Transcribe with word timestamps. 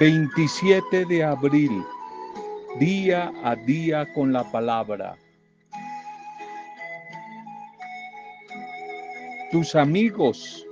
27 0.00 1.06
de 1.06 1.24
abril, 1.24 1.84
día 2.78 3.32
a 3.42 3.56
día 3.56 4.06
con 4.14 4.32
la 4.32 4.44
palabra. 4.52 5.16
Tus 9.50 9.74
amigos, 9.74 10.64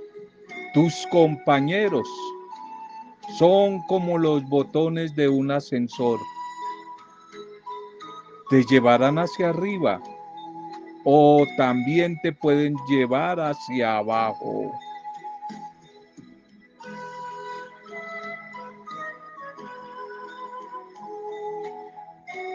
tus 0.73 1.05
compañeros 1.11 2.07
son 3.37 3.81
como 3.87 4.17
los 4.17 4.47
botones 4.47 5.13
de 5.17 5.27
un 5.27 5.51
ascensor. 5.51 6.19
Te 8.49 8.63
llevarán 8.63 9.17
hacia 9.17 9.49
arriba 9.49 10.01
o 11.03 11.45
también 11.57 12.17
te 12.21 12.31
pueden 12.31 12.77
llevar 12.87 13.41
hacia 13.41 13.97
abajo. 13.97 14.71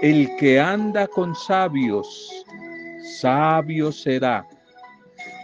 El 0.02 0.34
que 0.36 0.58
anda 0.58 1.06
con 1.06 1.32
sabios, 1.32 2.44
sabio 3.20 3.92
será, 3.92 4.44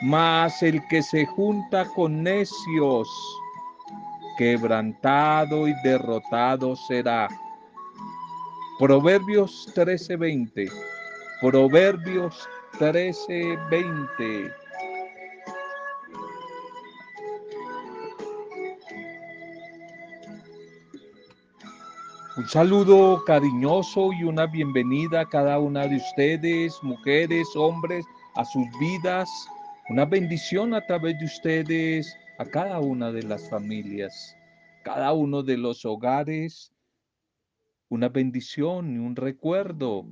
mas 0.02 0.64
el 0.64 0.84
que 0.88 1.00
se 1.00 1.26
junta 1.26 1.84
con 1.94 2.24
necios, 2.24 3.08
quebrantado 4.36 5.68
y 5.68 5.74
derrotado 5.84 6.74
será. 6.74 7.28
Proverbios 8.80 9.72
13:20. 9.76 10.68
Proverbios 11.40 12.48
13:20. 12.80 14.52
Un 22.38 22.46
saludo 22.46 23.24
cariñoso 23.24 24.12
y 24.12 24.22
una 24.22 24.46
bienvenida 24.46 25.22
a 25.22 25.28
cada 25.28 25.58
una 25.58 25.88
de 25.88 25.96
ustedes, 25.96 26.72
mujeres, 26.84 27.48
hombres, 27.56 28.06
a 28.36 28.44
sus 28.44 28.64
vidas. 28.78 29.28
Una 29.88 30.04
bendición 30.04 30.72
a 30.72 30.80
través 30.86 31.18
de 31.18 31.24
ustedes 31.24 32.16
a 32.38 32.44
cada 32.44 32.78
una 32.78 33.10
de 33.10 33.24
las 33.24 33.50
familias, 33.50 34.36
cada 34.84 35.12
uno 35.14 35.42
de 35.42 35.56
los 35.56 35.84
hogares. 35.84 36.72
Una 37.88 38.08
bendición 38.08 38.94
y 38.94 38.98
un 38.98 39.16
recuerdo. 39.16 40.04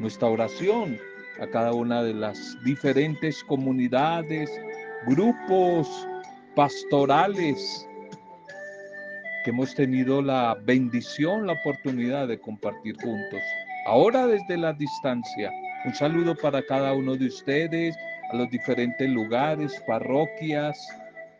Nuestra 0.00 0.26
oración 0.26 0.98
a 1.40 1.46
cada 1.46 1.72
una 1.72 2.02
de 2.02 2.14
las 2.14 2.58
diferentes 2.64 3.44
comunidades, 3.44 4.50
grupos 5.06 5.88
pastorales 6.56 7.88
que 9.44 9.50
hemos 9.50 9.74
tenido 9.74 10.22
la 10.22 10.56
bendición, 10.64 11.46
la 11.46 11.52
oportunidad 11.52 12.26
de 12.28 12.40
compartir 12.40 12.96
juntos. 12.96 13.40
Ahora 13.86 14.26
desde 14.26 14.56
la 14.56 14.72
distancia, 14.72 15.52
un 15.84 15.94
saludo 15.94 16.34
para 16.34 16.62
cada 16.62 16.94
uno 16.94 17.14
de 17.14 17.26
ustedes, 17.26 17.94
a 18.32 18.36
los 18.36 18.50
diferentes 18.50 19.06
lugares, 19.08 19.82
parroquias, 19.86 20.78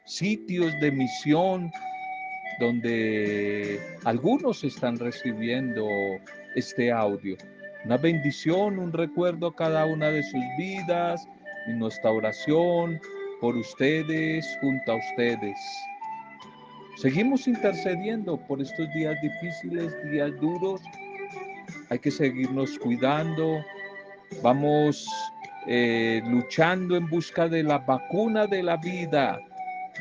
sitios 0.05 0.71
de 0.83 0.93
misión, 0.93 1.73
donde 2.61 3.81
algunos 4.05 4.63
están 4.63 4.99
recibiendo 4.99 5.89
este 6.57 6.93
audio. 6.93 7.37
Una 7.87 7.97
bendición, 7.97 8.79
un 8.79 8.93
recuerdo 8.93 9.47
a 9.47 9.57
cada 9.57 9.87
una 9.87 10.11
de 10.11 10.23
sus 10.23 10.43
vidas 10.59 11.27
y 11.69 11.73
nuestra 11.73 12.11
oración 12.11 13.01
por 13.41 13.57
ustedes, 13.57 14.47
junto 14.61 14.93
a 14.93 14.97
ustedes. 14.97 15.59
Seguimos 16.97 17.49
intercediendo 17.49 18.37
por 18.37 18.63
estos 18.63 18.93
días 18.95 19.17
difíciles, 19.21 19.93
días 20.11 20.31
duros. 20.41 20.81
Hay 21.91 21.99
que 21.99 22.11
seguirnos 22.11 22.79
cuidando. 22.79 23.65
Vamos 24.43 25.09
eh, 25.67 26.23
luchando 26.27 26.97
en 26.97 27.09
busca 27.09 27.49
de 27.49 27.65
la 27.65 27.79
vacuna 27.79 28.47
de 28.47 28.63
la 28.63 28.77
vida, 28.77 29.41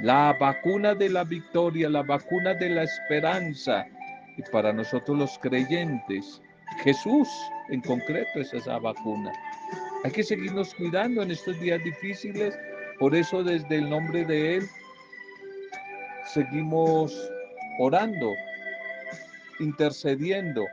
la 0.01 0.37
vacuna 0.39 0.93
de 0.93 1.09
la 1.09 1.23
victoria, 1.23 1.89
la 1.89 2.03
vacuna 2.03 2.53
de 2.53 2.69
la 2.69 2.83
esperanza. 2.83 3.85
Y 4.37 4.43
para 4.51 4.71
nosotros 4.71 5.17
los 5.17 5.39
creyentes, 5.39 6.41
Jesús 6.83 7.27
en 7.69 7.81
concreto 7.81 8.39
es 8.39 8.53
esa 8.53 8.77
vacuna. 8.77 9.31
Hay 10.03 10.11
que 10.11 10.23
seguirnos 10.23 10.75
cuidando 10.75 11.23
en 11.23 11.31
estos 11.31 11.59
días 11.59 11.83
difíciles. 11.83 12.57
Por 12.99 13.15
eso 13.15 13.43
desde 13.43 13.77
el 13.77 13.89
nombre 13.89 14.25
de 14.25 14.57
Él 14.57 14.69
seguimos 16.25 17.13
orando, 17.79 18.33
intercediendo 19.59 20.65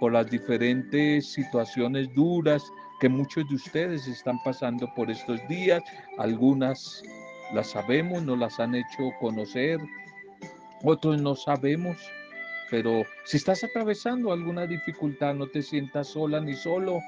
por 0.00 0.12
las 0.12 0.30
diferentes 0.30 1.32
situaciones 1.32 2.12
duras 2.14 2.62
que 3.00 3.08
muchos 3.08 3.48
de 3.48 3.54
ustedes 3.54 4.06
están 4.06 4.38
pasando 4.44 4.92
por 4.94 5.10
estos 5.10 5.40
días. 5.48 5.82
Algunas 6.18 7.02
las 7.54 7.70
sabemos, 7.70 8.22
nos 8.22 8.38
las 8.38 8.60
han 8.60 8.74
hecho 8.74 9.10
conocer, 9.20 9.78
otros 10.82 11.20
no 11.20 11.34
sabemos. 11.34 11.96
Pero 12.70 13.02
si 13.24 13.36
estás 13.36 13.64
atravesando 13.64 14.32
alguna 14.32 14.66
dificultad, 14.66 15.34
no 15.34 15.48
te 15.48 15.62
sientas 15.62 16.08
sola 16.08 16.40
ni 16.40 16.54
solo. 16.54 17.00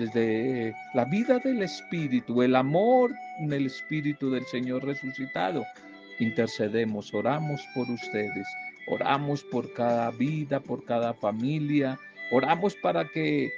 Desde 0.00 0.74
la 0.94 1.04
vida 1.04 1.38
del 1.40 1.62
Espíritu, 1.62 2.40
el 2.42 2.56
amor 2.56 3.12
en 3.38 3.52
el 3.52 3.66
Espíritu 3.66 4.30
del 4.30 4.46
Señor 4.46 4.82
resucitado, 4.82 5.62
intercedemos, 6.18 7.12
oramos 7.12 7.60
por 7.74 7.86
ustedes, 7.90 8.46
oramos 8.88 9.44
por 9.44 9.70
cada 9.74 10.10
vida, 10.12 10.58
por 10.58 10.86
cada 10.86 11.12
familia, 11.12 11.98
oramos 12.32 12.74
para 12.76 13.04
que 13.04 13.50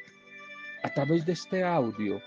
a 0.82 0.92
través 0.92 1.24
de 1.26 1.34
este 1.34 1.62
audio 1.62 2.20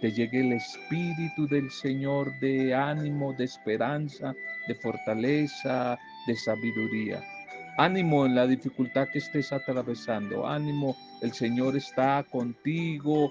te 0.00 0.10
llegue 0.10 0.40
el 0.40 0.54
Espíritu 0.54 1.46
del 1.46 1.70
Señor 1.70 2.36
de 2.40 2.74
ánimo, 2.74 3.34
de 3.34 3.44
esperanza, 3.44 4.34
de 4.66 4.74
fortaleza, 4.74 5.96
de 6.26 6.34
sabiduría. 6.34 7.22
Ánimo 7.78 8.26
en 8.26 8.34
la 8.34 8.48
dificultad 8.48 9.06
que 9.12 9.20
estés 9.20 9.52
atravesando. 9.52 10.44
Ánimo, 10.44 10.96
el 11.22 11.32
Señor 11.32 11.76
está 11.76 12.24
contigo. 12.32 13.30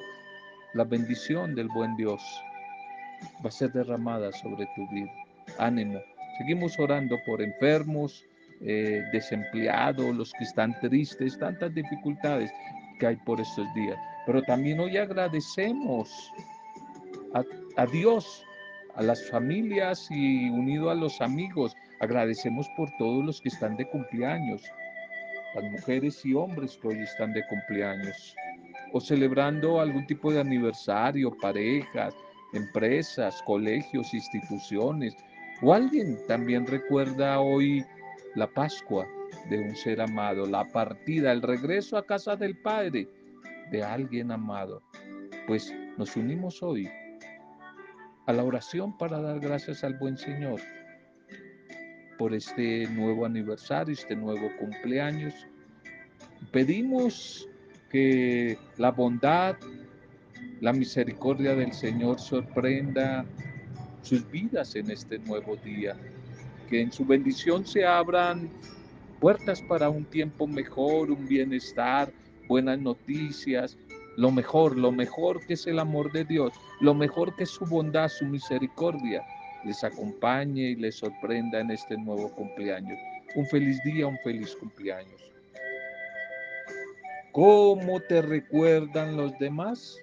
La 0.74 0.84
bendición 0.84 1.56
del 1.56 1.68
buen 1.70 1.96
Dios 1.96 2.22
va 3.44 3.50
a 3.50 3.52
ser 3.52 3.72
derramada 3.72 4.32
sobre 4.32 4.68
tu 4.76 4.88
vida. 4.90 5.12
Ánimo. 5.58 6.00
Seguimos 6.38 6.78
orando 6.78 7.18
por 7.26 7.42
enfermos, 7.42 8.24
eh, 8.62 9.02
desempleados, 9.12 10.16
los 10.16 10.32
que 10.34 10.44
están 10.44 10.80
tristes, 10.80 11.40
tantas 11.40 11.74
dificultades 11.74 12.52
que 13.00 13.08
hay 13.08 13.16
por 13.16 13.42
estos 13.42 13.66
días. 13.74 13.98
Pero 14.28 14.44
también 14.44 14.80
hoy 14.80 14.98
agradecemos 14.98 16.32
a, 17.34 17.44
a 17.82 17.86
Dios, 17.88 18.44
a 18.96 19.02
las 19.02 19.28
familias 19.28 20.08
y 20.12 20.52
unido 20.52 20.92
a 20.92 20.96
los 20.96 21.20
amigos. 21.20 21.76
Agradecemos 22.00 22.70
por 22.78 22.90
todos 23.00 23.26
los 23.26 23.42
que 23.42 23.50
están 23.50 23.76
de 23.76 23.90
cumpleaños, 23.90 24.62
las 25.56 25.64
mujeres 25.64 26.24
y 26.24 26.36
hombres 26.36 26.78
que 26.80 26.90
hoy 26.90 27.00
están 27.02 27.34
de 27.34 27.44
cumpleaños, 27.48 28.36
o 28.94 29.00
celebrando 29.00 29.80
algún 29.80 30.06
tipo 30.08 30.32
de 30.32 30.40
aniversario, 30.40 31.36
parejas, 31.38 32.16
empresas, 32.54 33.42
colegios, 33.46 34.14
instituciones, 34.14 35.16
o 35.62 35.74
alguien 35.74 36.18
también 36.28 36.66
recuerda 36.66 37.40
hoy 37.40 37.84
la 38.36 38.48
Pascua 38.48 39.06
de 39.50 39.60
un 39.60 39.76
ser 39.76 40.02
amado, 40.02 40.46
la 40.46 40.66
partida, 40.68 41.32
el 41.32 41.42
regreso 41.42 41.98
a 41.98 42.06
casa 42.06 42.36
del 42.36 42.58
Padre 42.58 43.08
de 43.72 43.84
alguien 43.84 44.32
amado. 44.32 44.82
Pues 45.48 45.74
nos 45.98 46.16
unimos 46.16 46.62
hoy 46.64 46.90
a 48.28 48.34
la 48.34 48.44
oración 48.44 48.98
para 48.98 49.20
dar 49.20 49.40
gracias 49.40 49.84
al 49.84 49.96
buen 49.96 50.18
Señor 50.18 50.62
por 52.18 52.34
este 52.34 52.88
nuevo 52.88 53.26
aniversario, 53.26 53.94
este 53.94 54.16
nuevo 54.16 54.52
cumpleaños. 54.60 55.34
Pedimos 56.52 57.49
que 57.90 58.58
la 58.78 58.92
bondad, 58.92 59.56
la 60.62 60.74
misericordia 60.74 61.56
del 61.56 61.74
Señor 61.74 62.20
sorprenda 62.20 63.26
sus 64.02 64.30
vidas 64.30 64.76
en 64.76 64.92
este 64.92 65.20
nuevo 65.20 65.56
día. 65.58 65.96
Que 66.70 66.82
en 66.82 66.92
su 66.92 67.06
bendición 67.06 67.66
se 67.66 67.86
abran 67.86 68.50
puertas 69.20 69.62
para 69.62 69.90
un 69.90 70.06
tiempo 70.06 70.48
mejor, 70.48 71.12
un 71.12 71.28
bienestar, 71.28 72.12
buenas 72.48 72.80
noticias, 72.80 73.78
lo 74.18 74.32
mejor, 74.32 74.78
lo 74.78 74.92
mejor 74.92 75.46
que 75.46 75.54
es 75.54 75.68
el 75.68 75.80
amor 75.80 76.12
de 76.12 76.26
Dios, 76.26 76.54
lo 76.82 76.94
mejor 76.94 77.36
que 77.36 77.44
es 77.44 77.50
su 77.50 77.66
bondad, 77.66 78.10
su 78.10 78.26
misericordia, 78.26 79.24
les 79.66 79.84
acompañe 79.84 80.72
y 80.72 80.76
les 80.76 80.96
sorprenda 80.96 81.60
en 81.60 81.72
este 81.72 81.98
nuevo 81.98 82.30
cumpleaños. 82.32 82.98
Un 83.36 83.46
feliz 83.46 83.82
día, 83.84 84.08
un 84.08 84.18
feliz 84.24 84.56
cumpleaños. 84.56 85.22
¿Cómo 87.40 88.02
te 88.02 88.22
recuerdan 88.22 89.16
los 89.16 89.32
demás? 89.40 89.98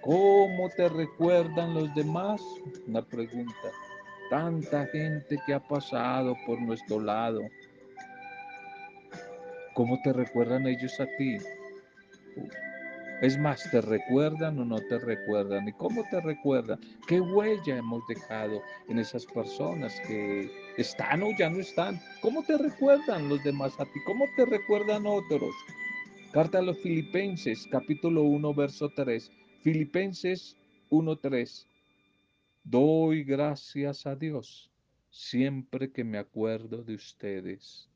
¿Cómo 0.00 0.68
te 0.76 0.88
recuerdan 0.88 1.74
los 1.74 1.92
demás? 1.96 2.40
Una 2.86 3.02
pregunta. 3.02 3.68
Tanta 4.30 4.86
gente 4.86 5.40
que 5.44 5.54
ha 5.54 5.58
pasado 5.58 6.36
por 6.46 6.62
nuestro 6.62 7.00
lado, 7.00 7.40
¿Cómo 9.74 10.00
te 10.04 10.12
recuerdan 10.12 10.68
ellos 10.68 11.00
a 11.00 11.06
ti? 11.18 11.38
Es 13.22 13.36
más, 13.36 13.68
¿te 13.72 13.80
recuerdan 13.80 14.56
o 14.60 14.64
no 14.64 14.78
te 14.88 15.00
recuerdan? 15.00 15.66
¿Y 15.66 15.72
cómo 15.72 16.04
te 16.10 16.20
recuerdan? 16.20 16.78
¿Qué 17.08 17.20
huella 17.20 17.76
hemos 17.76 18.06
dejado 18.06 18.62
en 18.88 19.00
esas 19.00 19.26
personas 19.26 20.00
que 20.06 20.48
están 20.76 21.24
o 21.24 21.30
ya 21.36 21.50
no 21.50 21.58
están? 21.58 22.00
¿Cómo 22.22 22.44
te 22.44 22.56
recuerdan 22.56 23.28
los 23.28 23.42
demás 23.42 23.72
a 23.80 23.84
ti? 23.84 23.98
¿Cómo 24.06 24.26
te 24.36 24.46
recuerdan 24.46 25.06
otros? 25.06 25.52
Carta 26.32 26.58
a 26.58 26.62
los 26.62 26.78
Filipenses, 26.78 27.66
capítulo 27.70 28.22
1, 28.22 28.54
verso 28.54 28.88
3. 28.88 29.30
Filipenses 29.62 30.56
1, 30.88 31.16
3. 31.16 31.66
Doy 32.64 33.24
gracias 33.24 34.06
a 34.06 34.14
Dios 34.14 34.70
siempre 35.10 35.90
que 35.90 36.04
me 36.04 36.18
acuerdo 36.18 36.82
de 36.82 36.94
ustedes. 36.94 37.88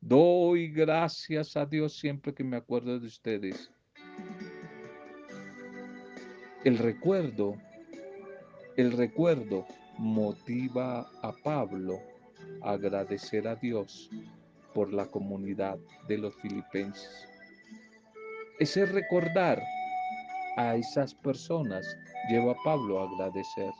Doy 0.00 0.68
gracias 0.68 1.56
a 1.56 1.64
Dios 1.64 1.98
siempre 1.98 2.34
que 2.34 2.44
me 2.44 2.56
acuerdo 2.56 2.98
de 3.00 3.06
ustedes 3.06 3.70
el 6.64 6.76
recuerdo, 6.76 7.56
el 8.76 8.92
recuerdo 8.92 9.66
motiva 9.96 11.08
a 11.22 11.32
Pablo 11.32 12.00
a 12.62 12.72
agradecer 12.72 13.46
a 13.46 13.54
Dios 13.54 14.10
por 14.74 14.92
la 14.92 15.06
comunidad 15.06 15.78
de 16.08 16.18
los 16.18 16.34
filipenses. 16.36 17.26
Ese 18.60 18.86
recordar 18.86 19.62
a 20.56 20.74
esas 20.74 21.14
personas 21.14 21.86
lleva 22.28 22.52
a 22.52 22.56
Pablo 22.64 23.00
a 23.00 23.04
agradecer. 23.04 23.70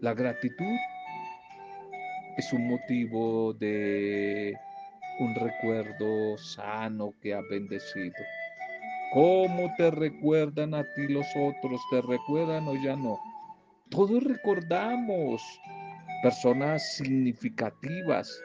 La 0.00 0.14
gratitud 0.14 0.78
es 2.38 2.52
un 2.54 2.68
motivo 2.68 3.52
de 3.52 4.56
un 5.18 5.34
recuerdo 5.34 6.38
sano 6.38 7.12
que 7.20 7.34
ha 7.34 7.42
bendecido. 7.50 8.14
¿Cómo 9.12 9.70
te 9.76 9.90
recuerdan 9.90 10.72
a 10.72 10.82
ti 10.94 11.08
los 11.08 11.26
otros? 11.36 11.82
¿Te 11.90 12.00
recuerdan 12.00 12.66
o 12.66 12.74
ya 12.82 12.96
no? 12.96 13.20
Todos 13.90 14.24
recordamos 14.24 15.42
personas 16.22 16.94
significativas 16.94 18.42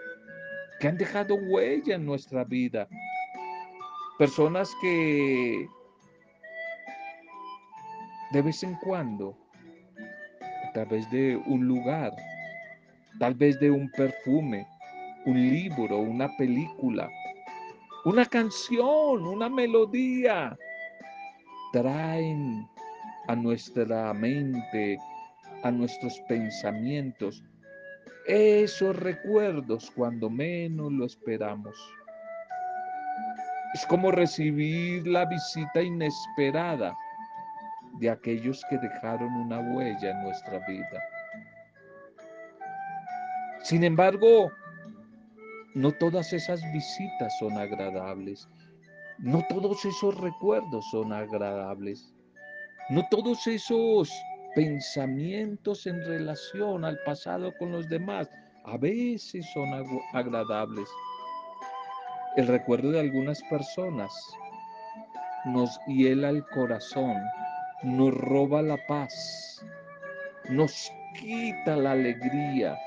que 0.81 0.89
han 0.89 0.97
dejado 0.97 1.35
huella 1.35 1.95
en 1.95 2.05
nuestra 2.05 2.43
vida. 2.43 2.89
Personas 4.17 4.73
que 4.81 5.67
de 8.31 8.41
vez 8.41 8.63
en 8.63 8.75
cuando, 8.75 9.37
a 10.67 10.71
través 10.73 11.09
de 11.11 11.35
un 11.35 11.67
lugar, 11.67 12.13
tal 13.19 13.33
vez 13.33 13.59
de 13.59 13.71
un 13.71 13.89
perfume, 13.91 14.65
un 15.25 15.35
libro, 15.35 15.97
una 15.97 16.29
película, 16.37 17.09
una 18.05 18.25
canción, 18.25 19.25
una 19.25 19.49
melodía, 19.49 20.57
traen 21.73 22.67
a 23.27 23.35
nuestra 23.35 24.13
mente, 24.13 24.97
a 25.63 25.71
nuestros 25.71 26.19
pensamientos, 26.29 27.43
esos 28.27 28.95
recuerdos 28.95 29.91
cuando 29.91 30.29
menos 30.29 30.91
lo 30.91 31.05
esperamos. 31.05 31.75
Es 33.75 33.85
como 33.87 34.09
recibir 34.09 35.05
la 35.05 35.25
visita 35.25 35.81
inesperada 35.81 36.95
de 37.99 38.09
aquellos 38.09 38.63
que 38.69 38.77
dejaron 38.77 39.33
una 39.33 39.59
huella 39.59 40.11
en 40.11 40.23
nuestra 40.23 40.65
vida. 40.65 41.03
Sin 43.63 43.83
embargo, 43.83 44.49
no 45.73 45.91
todas 45.91 46.31
esas 46.31 46.61
visitas 46.71 47.37
son 47.37 47.57
agradables. 47.57 48.47
No 49.17 49.43
todos 49.49 49.83
esos 49.83 50.21
recuerdos 50.21 50.85
son 50.91 51.11
agradables. 51.11 52.15
No 52.89 53.05
todos 53.11 53.45
esos 53.45 54.09
pensamientos 54.55 55.85
en 55.85 55.99
relación 56.05 56.85
al 56.85 56.97
pasado 57.05 57.51
con 57.59 57.73
los 57.73 57.89
demás 57.89 58.31
a 58.63 58.77
veces 58.77 59.45
son 59.53 59.67
agradables. 60.13 60.87
El 62.35 62.47
recuerdo 62.47 62.91
de 62.91 62.99
algunas 62.99 63.41
personas 63.43 64.11
nos 65.45 65.79
hiela 65.87 66.29
el 66.29 66.45
corazón, 66.47 67.15
nos 67.83 68.13
roba 68.13 68.61
la 68.61 68.77
paz, 68.87 69.65
nos 70.49 70.91
quita 71.17 71.77
la 71.77 71.91
alegría, 71.91 72.77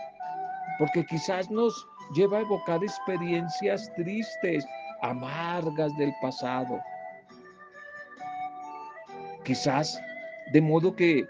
porque 0.79 1.03
quizás 1.07 1.51
nos 1.51 1.89
lleva 2.15 2.39
a 2.39 2.41
evocar 2.43 2.85
experiencias 2.85 3.91
tristes, 3.95 4.67
amargas 5.01 5.97
del 5.97 6.13
pasado. 6.21 6.79
Quizás 9.45 9.99
de 10.53 10.61
modo 10.61 10.95
que 10.95 11.27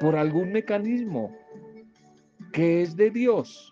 por 0.00 0.14
algún 0.14 0.52
mecanismo 0.52 1.34
que 2.52 2.82
es 2.82 2.94
de 2.96 3.10
Dios, 3.10 3.70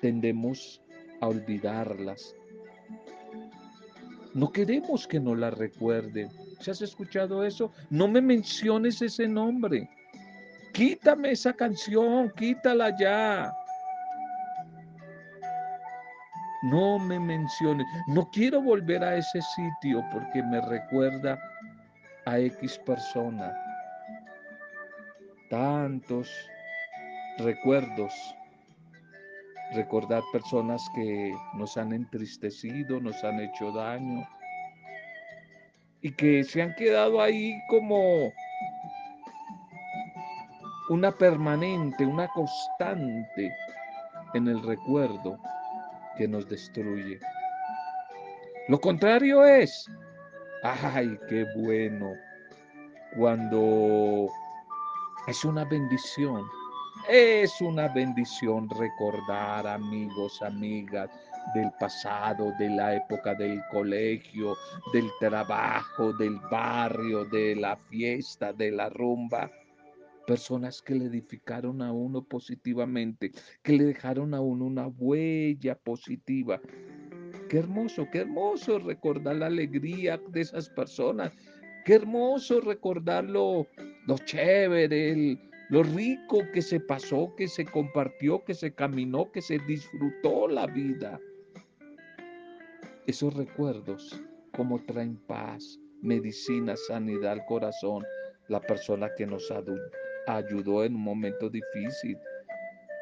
tendemos 0.00 0.81
a 1.22 1.28
olvidarlas. 1.28 2.36
No 4.34 4.52
queremos 4.52 5.06
que 5.06 5.18
no 5.18 5.34
las 5.34 5.56
recuerden. 5.56 6.28
¿Se 6.60 6.70
has 6.70 6.82
escuchado 6.82 7.44
eso? 7.44 7.72
No 7.88 8.06
me 8.08 8.20
menciones 8.20 9.00
ese 9.00 9.26
nombre. 9.26 9.88
Quítame 10.74 11.32
esa 11.32 11.54
canción, 11.54 12.30
quítala 12.36 12.94
ya. 12.98 13.52
no 16.62 16.98
me 16.98 17.18
menciones, 17.18 17.86
no 18.06 18.28
quiero 18.30 18.62
volver 18.62 19.02
a 19.02 19.16
ese 19.16 19.40
sitio 19.42 20.04
porque 20.12 20.42
me 20.42 20.60
recuerda 20.60 21.38
a 22.24 22.38
X 22.38 22.78
persona. 22.86 23.52
Tantos 25.50 26.30
recuerdos, 27.38 28.14
recordar 29.74 30.22
personas 30.32 30.82
que 30.94 31.34
nos 31.54 31.76
han 31.76 31.92
entristecido, 31.92 33.00
nos 33.00 33.22
han 33.24 33.40
hecho 33.40 33.72
daño 33.72 34.26
y 36.02 36.12
que 36.12 36.44
se 36.44 36.62
han 36.62 36.74
quedado 36.74 37.20
ahí 37.20 37.54
como 37.68 38.32
una 40.90 41.12
permanente, 41.12 42.04
una 42.04 42.28
constante 42.28 43.52
en 44.34 44.48
el 44.48 44.62
recuerdo 44.62 45.38
que 46.16 46.26
nos 46.26 46.48
destruye. 46.48 47.18
Lo 48.68 48.80
contrario 48.80 49.44
es, 49.44 49.90
ay, 50.62 51.18
qué 51.28 51.46
bueno, 51.56 52.12
cuando 53.16 54.28
es 55.26 55.44
una 55.44 55.64
bendición, 55.64 56.44
es 57.08 57.60
una 57.60 57.88
bendición 57.88 58.68
recordar 58.70 59.66
amigos, 59.66 60.40
amigas 60.42 61.10
del 61.54 61.70
pasado, 61.78 62.52
de 62.58 62.70
la 62.70 62.96
época 62.96 63.34
del 63.34 63.60
colegio, 63.70 64.56
del 64.92 65.10
trabajo, 65.18 66.12
del 66.12 66.38
barrio, 66.50 67.24
de 67.24 67.56
la 67.56 67.76
fiesta, 67.76 68.52
de 68.52 68.70
la 68.70 68.88
rumba 68.88 69.50
personas 70.26 70.80
que 70.82 70.94
le 70.94 71.06
edificaron 71.06 71.82
a 71.82 71.92
uno 71.92 72.22
positivamente, 72.22 73.32
que 73.62 73.72
le 73.72 73.84
dejaron 73.84 74.34
a 74.34 74.40
uno 74.40 74.66
una 74.66 74.86
huella 74.86 75.74
positiva. 75.74 76.60
Qué 77.48 77.58
hermoso, 77.58 78.06
qué 78.10 78.18
hermoso 78.18 78.78
recordar 78.78 79.36
la 79.36 79.46
alegría 79.46 80.18
de 80.28 80.40
esas 80.40 80.68
personas. 80.70 81.32
Qué 81.84 81.94
hermoso 81.94 82.60
recordar 82.60 83.24
lo, 83.24 83.66
chévere, 84.24 85.38
lo 85.72 85.82
rico 85.82 86.42
que 86.52 86.60
se 86.60 86.80
pasó, 86.80 87.34
que 87.34 87.48
se 87.48 87.64
compartió, 87.64 88.44
que 88.44 88.52
se 88.52 88.74
caminó, 88.74 89.32
que 89.32 89.40
se 89.40 89.58
disfrutó 89.60 90.46
la 90.46 90.66
vida. 90.66 91.18
Esos 93.06 93.32
recuerdos, 93.32 94.22
como 94.54 94.84
traen 94.84 95.16
paz, 95.26 95.80
medicina, 96.02 96.76
sanidad 96.76 97.32
al 97.32 97.46
corazón, 97.46 98.04
la 98.48 98.60
persona 98.60 99.08
que 99.16 99.24
nos 99.24 99.50
ayudó 100.26 100.84
en 100.84 100.94
un 100.94 101.04
momento 101.04 101.48
difícil. 101.48 102.18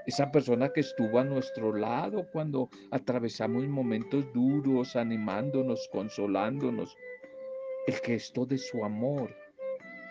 Esa 0.06 0.30
persona 0.30 0.68
que 0.68 0.82
estuvo 0.82 1.18
a 1.18 1.24
nuestro 1.24 1.74
lado 1.74 2.24
cuando 2.32 2.68
atravesamos 2.92 3.66
momentos 3.66 4.32
duros, 4.32 4.94
animándonos, 4.94 5.88
consolándonos. 5.90 6.96
El 7.88 7.94
gesto 7.94 8.46
de 8.46 8.58
su 8.58 8.84
amor, 8.84 9.34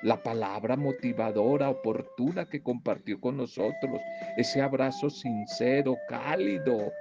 la 0.03 0.21
palabra 0.21 0.75
motivadora, 0.75 1.69
oportuna 1.69 2.45
que 2.45 2.61
compartió 2.61 3.19
con 3.19 3.37
nosotros, 3.37 3.99
ese 4.37 4.61
abrazo 4.61 5.09
sincero, 5.09 5.97
cálido. 6.07 6.91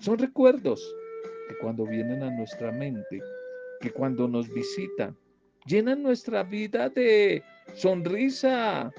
Son 0.00 0.18
recuerdos 0.18 0.82
que 1.48 1.56
cuando 1.58 1.84
vienen 1.84 2.22
a 2.22 2.30
nuestra 2.30 2.72
mente, 2.72 3.20
que 3.80 3.90
cuando 3.90 4.26
nos 4.26 4.52
visitan, 4.52 5.16
llenan 5.66 6.02
nuestra 6.02 6.42
vida 6.42 6.88
de 6.88 7.42
sonrisa, 7.74 8.90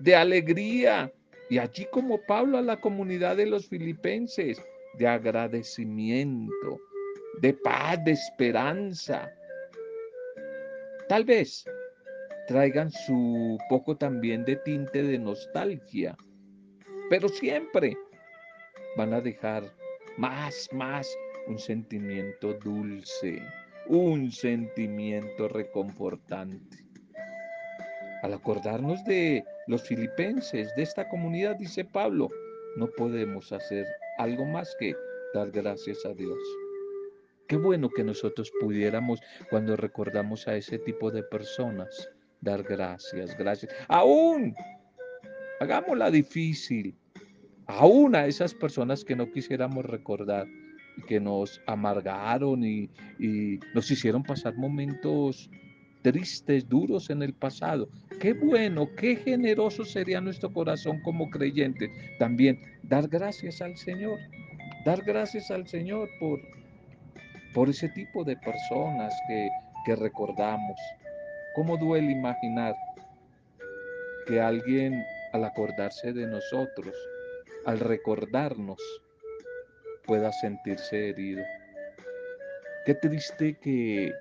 de 0.00 0.14
alegría. 0.14 1.12
Y 1.50 1.58
allí 1.58 1.86
como 1.90 2.20
Pablo 2.26 2.58
a 2.58 2.62
la 2.62 2.78
comunidad 2.78 3.36
de 3.36 3.46
los 3.46 3.68
filipenses, 3.68 4.62
de 4.98 5.06
agradecimiento, 5.06 6.78
de 7.40 7.54
paz, 7.54 8.04
de 8.04 8.12
esperanza. 8.12 9.32
Tal 11.08 11.24
vez 11.24 11.64
traigan 12.48 12.90
su 12.90 13.58
poco 13.68 13.94
también 13.94 14.42
de 14.46 14.56
tinte 14.56 15.02
de 15.02 15.18
nostalgia, 15.18 16.16
pero 17.10 17.28
siempre 17.28 17.94
van 18.96 19.12
a 19.12 19.20
dejar 19.20 19.70
más, 20.16 20.66
más 20.72 21.06
un 21.46 21.58
sentimiento 21.58 22.54
dulce, 22.54 23.42
un 23.86 24.32
sentimiento 24.32 25.48
reconfortante. 25.48 26.78
Al 28.22 28.32
acordarnos 28.32 29.04
de 29.04 29.44
los 29.66 29.82
filipenses, 29.82 30.74
de 30.74 30.82
esta 30.82 31.06
comunidad, 31.06 31.56
dice 31.56 31.84
Pablo, 31.84 32.30
no 32.76 32.88
podemos 32.96 33.52
hacer 33.52 33.86
algo 34.16 34.46
más 34.46 34.74
que 34.80 34.96
dar 35.34 35.50
gracias 35.50 36.04
a 36.06 36.14
Dios. 36.14 36.38
Qué 37.46 37.56
bueno 37.56 37.90
que 37.90 38.04
nosotros 38.04 38.50
pudiéramos, 38.58 39.20
cuando 39.50 39.76
recordamos 39.76 40.48
a 40.48 40.56
ese 40.56 40.78
tipo 40.78 41.10
de 41.10 41.22
personas, 41.22 42.10
dar 42.40 42.62
gracias, 42.62 43.36
gracias. 43.36 43.72
Aún, 43.88 44.54
hagámosla 45.60 46.10
difícil, 46.10 46.94
aún 47.66 48.14
a 48.14 48.26
esas 48.26 48.54
personas 48.54 49.04
que 49.04 49.16
no 49.16 49.30
quisiéramos 49.30 49.84
recordar 49.84 50.46
y 50.96 51.02
que 51.02 51.20
nos 51.20 51.60
amargaron 51.66 52.64
y, 52.64 52.90
y 53.18 53.58
nos 53.74 53.90
hicieron 53.90 54.22
pasar 54.22 54.54
momentos 54.56 55.50
tristes, 56.02 56.68
duros 56.68 57.10
en 57.10 57.22
el 57.22 57.34
pasado. 57.34 57.88
Qué 58.20 58.32
bueno, 58.32 58.88
qué 58.96 59.16
generoso 59.16 59.84
sería 59.84 60.20
nuestro 60.20 60.52
corazón 60.52 61.00
como 61.02 61.28
creyentes. 61.30 61.90
También 62.18 62.58
dar 62.82 63.08
gracias 63.08 63.60
al 63.60 63.76
Señor, 63.76 64.18
dar 64.84 65.02
gracias 65.04 65.50
al 65.50 65.66
Señor 65.66 66.08
por, 66.20 66.40
por 67.54 67.68
ese 67.68 67.88
tipo 67.90 68.24
de 68.24 68.36
personas 68.36 69.14
que, 69.28 69.48
que 69.86 69.96
recordamos. 69.96 70.76
¿Cómo 71.58 71.76
duele 71.76 72.12
imaginar 72.12 72.76
que 74.28 74.40
alguien 74.40 75.02
al 75.32 75.42
acordarse 75.42 76.12
de 76.12 76.24
nosotros, 76.24 76.94
al 77.66 77.80
recordarnos, 77.80 78.80
pueda 80.06 80.30
sentirse 80.30 81.08
herido? 81.08 81.42
Qué 82.86 82.94
triste 82.94 83.58
que 83.60 84.12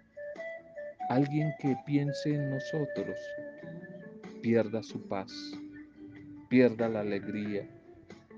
Alguien 1.10 1.54
que 1.60 1.78
piense 1.86 2.34
en 2.34 2.50
nosotros 2.50 3.20
pierda 4.42 4.82
su 4.82 5.08
paz, 5.08 5.32
pierda 6.50 6.90
la 6.90 7.02
alegría, 7.02 7.70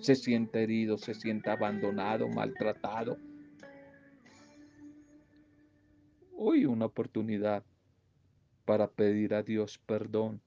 se 0.01 0.13
sienta 0.13 0.60
herido, 0.60 0.98
se 0.98 1.13
sienta 1.13 1.53
abandonado, 1.53 2.27
maltratado. 2.27 3.18
Hoy 6.36 6.65
una 6.65 6.86
oportunidad 6.86 7.63
para 8.70 8.86
pedir 8.86 9.34
a 9.34 9.42
Dios 9.42 9.80
perdón. 9.88 10.40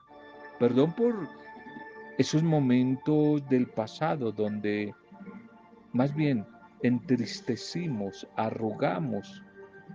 Perdón 0.60 0.94
por 0.94 1.28
esos 2.18 2.40
momentos 2.44 3.42
del 3.48 3.66
pasado 3.66 4.30
donde 4.30 4.94
más 5.92 6.14
bien 6.14 6.46
entristecimos, 6.84 8.24
arrugamos 8.36 9.42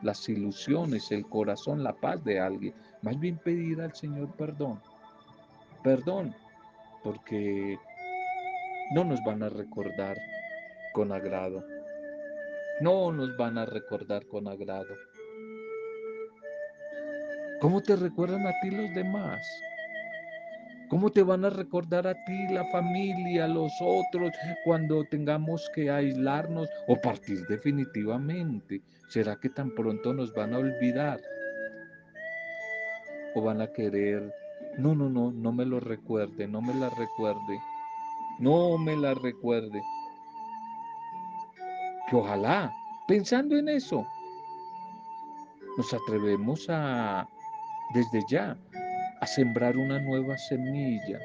las 0.02 0.28
ilusiones, 0.28 1.10
el 1.14 1.26
corazón, 1.26 1.86
la 1.86 1.94
paz 1.94 2.22
de 2.26 2.38
alguien. 2.42 2.74
Más 3.02 3.18
bien 3.18 3.38
pedir 3.38 3.80
al 3.80 3.96
Señor 3.96 4.30
perdón. 4.36 4.82
Perdón, 5.82 6.36
porque 7.06 7.80
no 8.94 9.06
nos 9.06 9.24
van 9.24 9.42
a 9.42 9.48
recordar 9.48 10.18
con 10.92 11.14
agrado. 11.14 11.64
No 12.82 13.10
nos 13.10 13.38
van 13.38 13.58
a 13.58 13.66
recordar 13.66 14.28
con 14.28 14.50
agrado. 14.50 14.94
¿Cómo 17.60 17.82
te 17.82 17.96
recuerdan 17.96 18.46
a 18.46 18.52
ti 18.62 18.70
los 18.70 18.94
demás? 18.94 19.42
¿Cómo 20.90 21.10
te 21.10 21.24
van 21.24 21.44
a 21.44 21.50
recordar 21.50 22.06
a 22.08 22.14
ti, 22.14 22.48
la 22.50 22.64
familia, 22.66 23.48
los 23.48 23.72
otros, 23.82 24.32
cuando 24.64 25.04
tengamos 25.06 25.68
que 25.74 25.90
aislarnos 25.90 26.70
o 26.88 27.02
partir 27.02 27.46
definitivamente? 27.48 28.82
¿Será 29.10 29.36
que 29.38 29.50
tan 29.50 29.72
pronto 29.72 30.14
nos 30.14 30.34
van 30.36 30.54
a 30.54 30.60
olvidar? 30.60 31.20
¿O 33.34 33.42
van 33.42 33.62
a 33.62 33.68
querer, 33.74 34.32
no, 34.78 34.94
no, 34.94 35.10
no, 35.10 35.32
no 35.32 35.52
me 35.52 35.66
lo 35.66 35.80
recuerde, 35.80 36.48
no 36.48 36.62
me 36.62 36.76
la 36.76 36.90
recuerde, 36.92 37.60
no 38.40 38.78
me 38.78 38.96
la 38.96 39.16
recuerde? 39.16 39.82
Que 42.08 42.16
ojalá, 42.16 42.72
pensando 43.08 43.58
en 43.58 43.68
eso, 43.68 44.06
nos 45.76 45.94
atrevemos 45.94 46.66
a, 46.70 47.28
desde 47.94 48.22
ya, 48.30 48.58
a 49.20 49.28
sembrar 49.28 49.78
una 49.78 50.00
nueva 50.00 50.38
semilla 50.38 51.20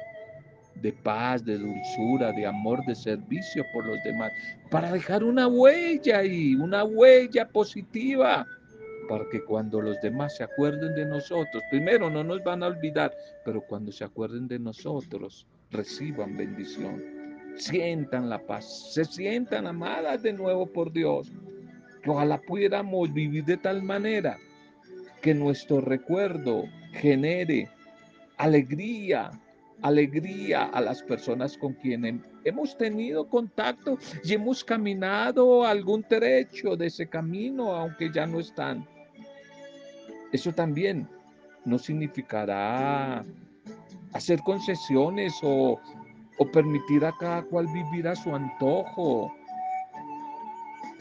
de 0.75 0.91
paz, 0.91 1.45
de 1.45 1.57
dulzura, 1.57 2.31
de 2.31 2.45
amor, 2.45 2.83
de 2.85 2.95
servicio 2.95 3.63
por 3.73 3.85
los 3.85 4.01
demás, 4.03 4.31
para 4.69 4.91
dejar 4.91 5.23
una 5.23 5.47
huella 5.47 6.23
y 6.23 6.55
una 6.55 6.83
huella 6.83 7.47
positiva, 7.47 8.45
para 9.07 9.25
que 9.29 9.43
cuando 9.43 9.81
los 9.81 9.99
demás 10.01 10.35
se 10.37 10.43
acuerden 10.43 10.95
de 10.95 11.05
nosotros, 11.05 11.63
primero 11.69 12.09
no 12.09 12.23
nos 12.23 12.43
van 12.43 12.63
a 12.63 12.67
olvidar, 12.67 13.13
pero 13.45 13.61
cuando 13.61 13.91
se 13.91 14.03
acuerden 14.03 14.47
de 14.47 14.59
nosotros, 14.59 15.45
reciban 15.69 16.35
bendición, 16.35 17.03
sientan 17.55 18.29
la 18.29 18.39
paz, 18.39 18.93
se 18.93 19.05
sientan 19.05 19.67
amadas 19.67 20.23
de 20.23 20.33
nuevo 20.33 20.65
por 20.65 20.91
Dios. 20.91 21.31
Ojalá 22.05 22.39
pudiéramos 22.41 23.13
vivir 23.13 23.45
de 23.45 23.57
tal 23.57 23.83
manera 23.83 24.37
que 25.23 25.33
nuestro 25.33 25.79
recuerdo 25.79 26.65
genere 26.91 27.69
alegría, 28.37 29.31
alegría 29.81 30.65
a 30.65 30.81
las 30.81 31.01
personas 31.01 31.57
con 31.57 31.73
quienes 31.75 32.15
hemos 32.43 32.77
tenido 32.77 33.29
contacto 33.29 33.97
y 34.21 34.33
hemos 34.33 34.65
caminado 34.65 35.65
algún 35.65 36.03
trecho 36.03 36.75
de 36.75 36.87
ese 36.87 37.07
camino, 37.07 37.73
aunque 37.73 38.11
ya 38.11 38.27
no 38.27 38.41
están. 38.41 38.85
Eso 40.33 40.51
también 40.51 41.07
no 41.63 41.79
significará 41.79 43.23
hacer 44.11 44.41
concesiones 44.41 45.33
o, 45.41 45.79
o 46.37 46.51
permitir 46.51 47.05
a 47.05 47.13
cada 47.17 47.43
cual 47.43 47.67
vivir 47.67 48.09
a 48.09 48.15
su 48.17 48.35
antojo. 48.35 49.33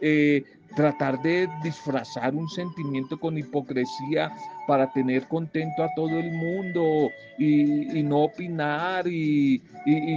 Eh, 0.00 0.44
tratar 0.74 1.20
de 1.22 1.48
disfrazar 1.62 2.34
un 2.34 2.48
sentimiento 2.48 3.18
con 3.18 3.38
hipocresía 3.38 4.32
para 4.66 4.90
tener 4.92 5.26
contento 5.28 5.82
a 5.82 5.90
todo 5.94 6.18
el 6.18 6.30
mundo 6.30 7.10
y, 7.38 8.02
no 8.02 8.24
opinar 8.24 9.06
y, 9.06 9.62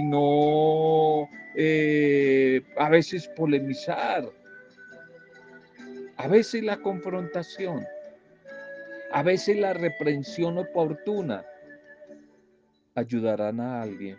no 0.04 1.28
eh, 1.54 2.62
a 2.76 2.88
veces 2.88 3.28
polemizar, 3.28 4.30
a 6.16 6.28
veces 6.28 6.62
la 6.62 6.78
confrontación, 6.78 7.84
a 9.12 9.22
veces 9.22 9.58
la 9.58 9.72
reprensión 9.72 10.58
oportuna. 10.58 11.44
Ayudarán 12.94 13.60
a 13.60 13.82
alguien 13.82 14.16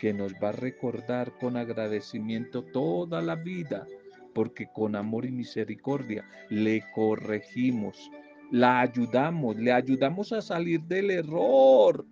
que 0.00 0.12
nos 0.12 0.34
va 0.34 0.48
a 0.48 0.52
recordar 0.52 1.32
con 1.38 1.56
agradecimiento 1.56 2.62
toda 2.62 3.22
la 3.22 3.36
vida 3.36 3.86
porque 4.36 4.66
con 4.66 4.94
amor 4.96 5.24
y 5.24 5.32
misericordia 5.32 6.22
le 6.50 6.84
corregimos, 6.94 8.10
la 8.50 8.82
ayudamos, 8.82 9.56
le 9.56 9.72
ayudamos 9.72 10.30
a 10.30 10.42
salir 10.42 10.82
del 10.82 11.10
error. 11.10 12.04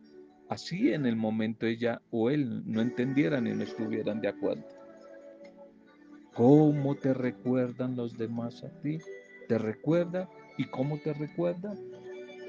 Así 0.49 0.95
en 0.95 1.05
el 1.05 1.17
momento 1.17 1.67
ella 1.67 2.01
o 2.11 2.31
él 2.31 2.63
no 2.65 2.81
entendieran 2.81 3.47
y 3.47 3.53
no 3.53 3.63
estuvieran 3.63 4.23
de 4.23 4.29
acuerdo. 4.29 4.65
¿Cómo 6.33 6.95
te 6.95 7.13
recuerdan 7.13 7.95
los 7.95 8.17
demás 8.17 8.65
a 8.65 8.71
ti? 8.81 8.97
¿Te 9.47 9.59
recuerda? 9.59 10.27
¿Y 10.57 10.65
cómo 10.65 10.99
te 11.01 11.13
recuerda? 11.13 11.75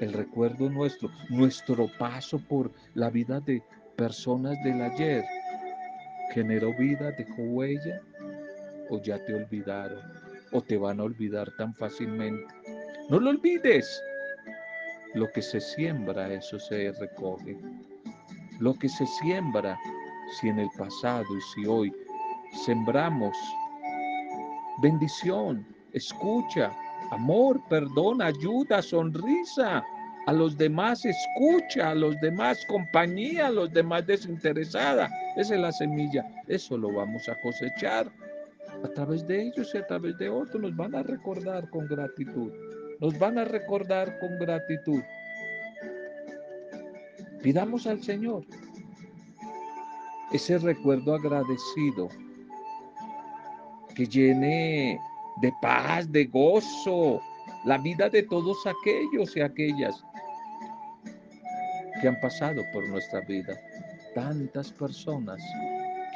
El 0.00 0.14
recuerdo 0.14 0.70
nuestro, 0.70 1.10
nuestro 1.28 1.86
paso 1.98 2.38
por 2.38 2.72
la 2.94 3.10
vida 3.10 3.40
de 3.40 3.62
personas 3.94 4.56
del 4.64 4.80
ayer, 4.80 5.22
generó 6.32 6.74
vida, 6.78 7.12
dejó 7.12 7.42
huella, 7.42 8.00
o 8.90 9.00
ya 9.02 9.24
te 9.24 9.34
olvidaron 9.34 10.00
o 10.52 10.60
te 10.60 10.76
van 10.76 11.00
a 11.00 11.04
olvidar 11.04 11.50
tan 11.56 11.74
fácilmente. 11.74 12.46
No 13.10 13.20
lo 13.20 13.30
olvides. 13.30 14.02
Lo 15.14 15.30
que 15.32 15.42
se 15.42 15.60
siembra, 15.60 16.32
eso 16.32 16.58
se 16.58 16.92
recoge. 16.92 17.56
Lo 18.60 18.74
que 18.74 18.88
se 18.88 19.06
siembra, 19.06 19.78
si 20.38 20.48
en 20.48 20.58
el 20.58 20.68
pasado 20.76 21.24
y 21.36 21.40
si 21.40 21.66
hoy 21.66 21.92
sembramos 22.64 23.36
bendición, 24.82 25.66
escucha, 25.92 26.72
amor, 27.10 27.60
perdón, 27.68 28.20
ayuda, 28.22 28.82
sonrisa, 28.82 29.84
a 30.26 30.32
los 30.32 30.58
demás 30.58 31.04
escucha, 31.04 31.90
a 31.90 31.94
los 31.94 32.20
demás 32.20 32.58
compañía, 32.66 33.46
a 33.46 33.50
los 33.50 33.72
demás 33.72 34.06
desinteresada. 34.06 35.08
Esa 35.36 35.54
es 35.54 35.60
la 35.60 35.72
semilla. 35.72 36.26
Eso 36.48 36.76
lo 36.76 36.92
vamos 36.92 37.28
a 37.28 37.36
cosechar. 37.40 38.10
A 38.86 38.94
través 38.94 39.26
de 39.26 39.48
ellos 39.48 39.74
y 39.74 39.78
a 39.78 39.86
través 39.86 40.16
de 40.16 40.28
otros, 40.28 40.62
nos 40.62 40.76
van 40.76 40.94
a 40.94 41.02
recordar 41.02 41.68
con 41.70 41.86
gratitud. 41.86 42.52
Nos 43.00 43.18
van 43.18 43.38
a 43.38 43.44
recordar 43.44 44.18
con 44.20 44.38
gratitud. 44.38 45.02
Pidamos 47.42 47.86
al 47.86 48.02
Señor 48.02 48.44
ese 50.32 50.58
recuerdo 50.58 51.14
agradecido 51.14 52.08
que 53.94 54.06
llene 54.06 54.98
de 55.42 55.52
paz, 55.60 56.10
de 56.10 56.24
gozo, 56.26 57.20
la 57.64 57.78
vida 57.78 58.08
de 58.08 58.22
todos 58.22 58.56
aquellos 58.66 59.36
y 59.36 59.40
aquellas 59.40 60.04
que 62.00 62.08
han 62.08 62.20
pasado 62.20 62.62
por 62.72 62.88
nuestra 62.88 63.20
vida. 63.22 63.54
Tantas 64.14 64.70
personas 64.72 65.40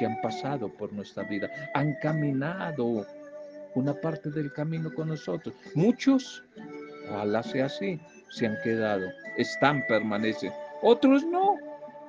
que 0.01 0.07
han 0.07 0.19
pasado 0.19 0.67
por 0.67 0.91
nuestra 0.93 1.21
vida, 1.21 1.47
han 1.75 1.93
caminado 2.01 3.05
una 3.75 3.93
parte 3.93 4.31
del 4.31 4.51
camino 4.51 4.91
con 4.95 5.09
nosotros. 5.09 5.53
Muchos, 5.75 6.43
ojalá 7.07 7.43
sea 7.43 7.67
así, 7.67 8.01
se 8.31 8.47
han 8.47 8.57
quedado, 8.63 9.05
están, 9.37 9.85
permanecen. 9.87 10.51
Otros 10.81 11.23
no, 11.23 11.55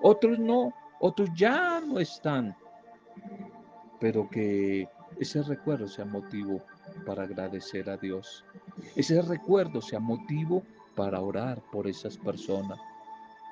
otros 0.00 0.38
no, 0.38 0.72
otros 1.00 1.28
ya 1.34 1.82
no 1.86 2.00
están. 2.00 2.56
Pero 4.00 4.26
que 4.30 4.88
ese 5.20 5.42
recuerdo 5.42 5.86
sea 5.86 6.06
motivo 6.06 6.62
para 7.04 7.24
agradecer 7.24 7.90
a 7.90 7.98
Dios. 7.98 8.42
Ese 8.96 9.20
recuerdo 9.20 9.82
sea 9.82 10.00
motivo 10.00 10.62
para 10.96 11.20
orar 11.20 11.60
por 11.70 11.86
esas 11.86 12.16
personas. 12.16 12.80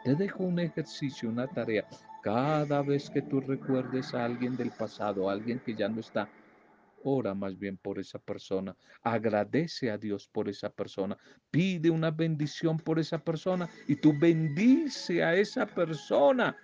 Te 0.03 0.15
dejo 0.15 0.45
un 0.45 0.61
ejercicio, 0.61 1.29
una 1.29 1.47
tarea. 1.47 1.87
Cada 2.23 2.83
vez 2.83 3.09
que 3.09 3.23
tú 3.23 3.41
recuerdes 3.41 4.15
a 4.15 4.25
alguien 4.25 4.57
del 4.57 4.71
pasado, 4.71 5.29
a 5.29 5.33
alguien 5.33 5.59
que 5.61 5.75
ya 5.75 5.89
no 5.89 6.01
está, 6.01 6.29
ora 7.03 7.35
más 7.35 7.59
bien 7.59 7.79
por 7.79 7.99
esa 7.99 8.19
persona. 8.19 8.77
Agradece 9.03 9.91
a 9.91 9.97
Dios 9.97 10.29
por 10.29 10.49
esa 10.49 10.71
persona. 10.71 11.17
Pide 11.51 11.91
una 11.91 12.11
bendición 12.11 12.77
por 12.79 12.99
esa 12.99 13.19
persona 13.19 13.69
y 13.89 13.97
tú 13.97 14.13
bendice 14.19 15.25
a 15.25 15.35
esa 15.35 15.67
persona. 15.67 16.57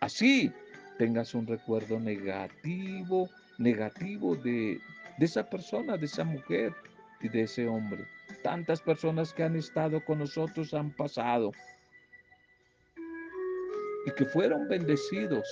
Así 0.00 0.52
tengas 0.98 1.34
un 1.34 1.46
recuerdo 1.46 2.00
negativo, 2.00 3.28
negativo 3.58 4.34
de, 4.34 4.80
de 5.18 5.24
esa 5.24 5.48
persona, 5.48 5.96
de 5.96 6.06
esa 6.06 6.24
mujer 6.24 6.72
y 7.20 7.28
de 7.28 7.42
ese 7.42 7.68
hombre. 7.68 8.06
Tantas 8.42 8.80
personas 8.80 9.32
que 9.32 9.44
han 9.44 9.56
estado 9.56 10.04
con 10.04 10.18
nosotros 10.18 10.74
han 10.74 10.90
pasado 10.90 11.52
y 14.06 14.10
que 14.12 14.24
fueron 14.24 14.68
bendecidos 14.68 15.46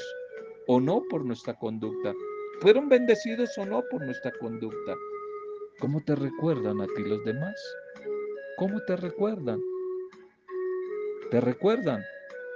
o 0.68 0.80
no 0.80 1.02
por 1.10 1.24
nuestra 1.24 1.54
conducta. 1.54 2.14
Fueron 2.60 2.88
bendecidos 2.88 3.50
o 3.58 3.66
no 3.66 3.82
por 3.90 4.02
nuestra 4.04 4.32
conducta. 4.40 4.94
¿Cómo 5.80 6.00
te 6.04 6.14
recuerdan 6.14 6.80
a 6.80 6.86
ti 6.86 7.02
los 7.02 7.22
demás? 7.24 7.54
¿Cómo 8.56 8.80
te 8.86 8.96
recuerdan? 8.96 9.60
¿Te 11.30 11.40
recuerdan? 11.40 12.02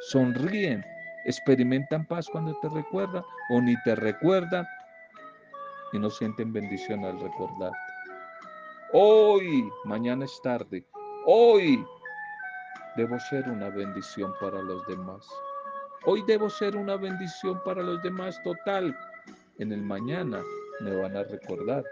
Sonríen, 0.09 0.85
experimentan 1.25 2.07
paz 2.07 2.29
cuando 2.31 2.57
te 2.63 2.69
recuerdan 2.69 3.25
o 3.51 3.61
ni 3.61 3.75
te 3.83 3.97
recuerdan 3.97 4.65
y 5.93 5.99
no 5.99 6.09
sienten 6.11 6.53
bendición 6.53 7.05
al 7.05 7.19
recordarte. 7.19 7.77
Hoy, 8.93 9.69
mañana 9.85 10.25
es 10.25 10.41
tarde, 10.43 10.87
hoy 11.27 11.85
debo 12.97 13.19
ser 13.19 13.49
una 13.49 13.69
bendición 13.71 14.33
para 14.41 14.63
los 14.63 14.87
demás. 14.87 15.27
Hoy 16.05 16.23
debo 16.27 16.49
ser 16.49 16.77
una 16.77 16.97
bendición 16.97 17.61
para 17.65 17.83
los 17.83 18.03
demás 18.03 18.41
total. 18.43 18.97
En 19.59 19.73
el 19.73 19.83
mañana 19.83 20.43
me 20.81 20.95
van 20.95 21.17
a 21.17 21.25
recordar, 21.25 21.85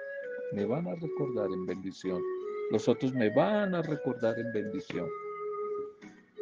me 0.53 0.65
van 0.65 0.87
a 0.87 0.95
recordar 0.95 1.51
en 1.51 1.67
bendición. 1.67 2.23
Los 2.71 2.89
otros 2.89 3.13
me 3.13 3.31
van 3.31 3.75
a 3.75 3.83
recordar 3.83 4.39
en 4.39 4.53
bendición. 4.53 5.09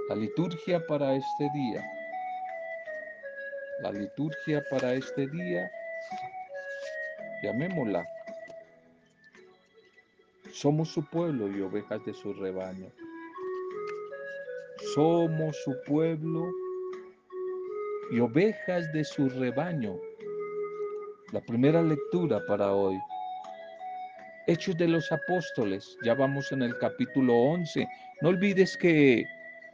La 0.09 0.17
liturgia 0.17 0.87
para 0.87 1.15
este 1.15 1.51
día. 1.55 1.83
La 3.81 3.93
liturgia 3.93 4.63
para 4.71 4.95
este 4.95 5.27
día 5.29 5.71
llamémosla. 7.43 8.07
Somos 10.53 10.91
su 10.91 11.05
pueblo 11.05 11.49
y 11.49 11.61
ovejas 11.63 12.05
de 12.05 12.15
su 12.15 12.33
rebaño. 12.35 12.91
Somos 14.95 15.57
su 15.65 15.75
pueblo 15.87 16.51
y 18.11 18.21
ovejas 18.21 18.93
de 18.93 19.05
su 19.05 19.29
rebaño. 19.29 19.97
La 21.33 21.41
primera 21.41 21.83
lectura 21.83 22.41
para 22.47 22.73
hoy. 22.73 22.99
Hechos 24.47 24.77
de 24.77 24.89
los 24.89 25.11
Apóstoles, 25.11 25.97
ya 26.05 26.15
vamos 26.15 26.53
en 26.53 26.63
el 26.63 26.77
capítulo 26.79 27.35
11. 27.35 27.89
No 28.21 28.29
olvides 28.29 28.77
que 28.77 29.25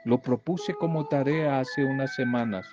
lo 0.05 0.21
propuse 0.21 0.73
como 0.75 1.07
tarea 1.09 1.61
hace 1.61 1.85
unas 1.85 2.15
semanas 2.15 2.67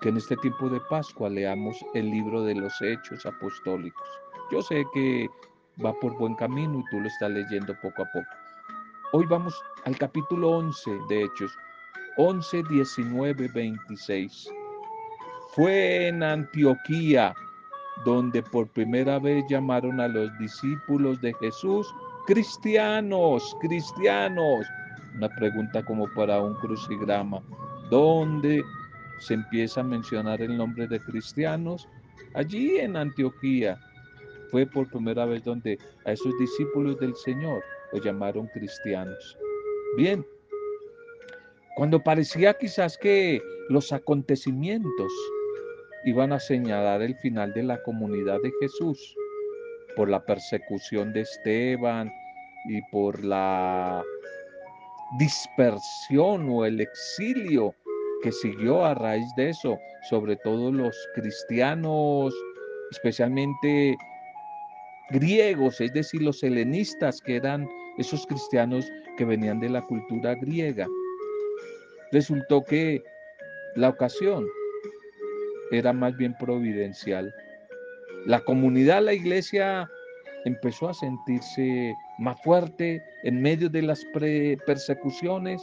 que 0.00 0.10
en 0.10 0.18
este 0.18 0.36
tiempo 0.36 0.68
de 0.68 0.80
Pascua 0.90 1.30
leamos 1.30 1.76
el 1.94 2.10
libro 2.10 2.42
de 2.42 2.54
los 2.54 2.74
Hechos 2.82 3.24
Apostólicos. 3.24 4.08
Yo 4.52 4.60
sé 4.60 4.84
que 4.92 5.28
va 5.82 5.98
por 6.00 6.16
buen 6.18 6.34
camino 6.34 6.80
y 6.80 6.90
tú 6.90 7.00
lo 7.00 7.08
estás 7.08 7.30
leyendo 7.30 7.74
poco 7.80 8.02
a 8.02 8.06
poco. 8.12 8.28
Hoy 9.12 9.24
vamos 9.26 9.58
al 9.84 9.96
capítulo 9.96 10.50
11 10.50 10.90
de 11.08 11.22
Hechos, 11.22 11.56
11, 12.18 12.62
19, 12.68 13.48
26. 13.54 14.48
Fue 15.54 16.08
en 16.08 16.22
Antioquía 16.22 17.34
donde 18.04 18.42
por 18.42 18.68
primera 18.68 19.18
vez 19.18 19.44
llamaron 19.48 20.00
a 20.00 20.08
los 20.08 20.36
discípulos 20.38 21.20
de 21.20 21.32
Jesús 21.34 21.86
cristianos, 22.26 23.56
cristianos. 23.60 24.66
Una 25.14 25.28
pregunta 25.28 25.84
como 25.84 26.12
para 26.14 26.42
un 26.42 26.54
crucigrama. 26.54 27.40
¿Dónde 27.88 28.64
se 29.18 29.34
empieza 29.34 29.80
a 29.80 29.84
mencionar 29.84 30.40
el 30.42 30.56
nombre 30.56 30.86
de 30.86 31.00
cristianos, 31.00 31.88
allí 32.34 32.78
en 32.78 32.96
Antioquía 32.96 33.78
fue 34.50 34.66
por 34.66 34.88
primera 34.90 35.24
vez 35.24 35.42
donde 35.44 35.78
a 36.04 36.12
esos 36.12 36.36
discípulos 36.38 36.98
del 37.00 37.14
Señor 37.16 37.62
los 37.92 38.04
llamaron 38.04 38.46
cristianos. 38.48 39.38
Bien, 39.96 40.24
cuando 41.76 42.02
parecía 42.02 42.54
quizás 42.54 42.98
que 42.98 43.40
los 43.68 43.92
acontecimientos 43.92 45.12
iban 46.04 46.32
a 46.32 46.40
señalar 46.40 47.02
el 47.02 47.14
final 47.16 47.52
de 47.54 47.62
la 47.62 47.82
comunidad 47.82 48.40
de 48.42 48.52
Jesús 48.60 49.16
por 49.96 50.08
la 50.08 50.24
persecución 50.24 51.12
de 51.12 51.22
Esteban 51.22 52.12
y 52.68 52.82
por 52.90 53.24
la 53.24 54.04
dispersión 55.18 56.48
o 56.50 56.64
el 56.64 56.80
exilio 56.80 57.74
que 58.22 58.32
siguió 58.32 58.84
a 58.84 58.94
raíz 58.94 59.28
de 59.36 59.50
eso, 59.50 59.78
sobre 60.08 60.36
todo 60.36 60.72
los 60.72 60.96
cristianos, 61.14 62.34
especialmente 62.90 63.96
griegos, 65.10 65.80
es 65.80 65.92
decir, 65.92 66.22
los 66.22 66.42
helenistas, 66.42 67.20
que 67.20 67.36
eran 67.36 67.68
esos 67.98 68.26
cristianos 68.26 68.90
que 69.16 69.24
venían 69.24 69.60
de 69.60 69.68
la 69.68 69.82
cultura 69.82 70.34
griega. 70.34 70.88
Resultó 72.12 72.64
que 72.64 73.02
la 73.76 73.90
ocasión 73.90 74.46
era 75.78 75.92
más 75.92 76.16
bien 76.16 76.34
providencial. 76.38 77.32
La 78.26 78.40
comunidad, 78.40 79.02
la 79.02 79.12
iglesia 79.12 79.88
empezó 80.44 80.88
a 80.88 80.94
sentirse 80.94 81.94
más 82.18 82.40
fuerte 82.42 83.02
en 83.24 83.40
medio 83.40 83.68
de 83.68 83.82
las 83.82 84.04
persecuciones 84.66 85.62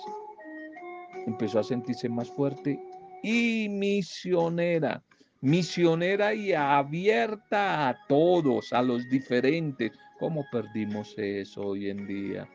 empezó 1.25 1.59
a 1.59 1.63
sentirse 1.63 2.09
más 2.09 2.29
fuerte 2.29 2.79
y 3.23 3.67
misionera, 3.69 5.03
misionera 5.41 6.33
y 6.33 6.53
abierta 6.53 7.89
a 7.89 7.97
todos, 8.07 8.73
a 8.73 8.81
los 8.81 9.07
diferentes. 9.09 9.91
¿Cómo 10.19 10.45
perdimos 10.51 11.13
eso 11.17 11.61
hoy 11.61 11.89
en 11.89 12.07
día? 12.07 12.47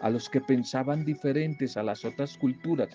A 0.00 0.10
los 0.10 0.28
que 0.28 0.40
pensaban 0.40 1.04
diferentes, 1.04 1.76
a 1.76 1.82
las 1.82 2.04
otras 2.04 2.36
culturas. 2.38 2.88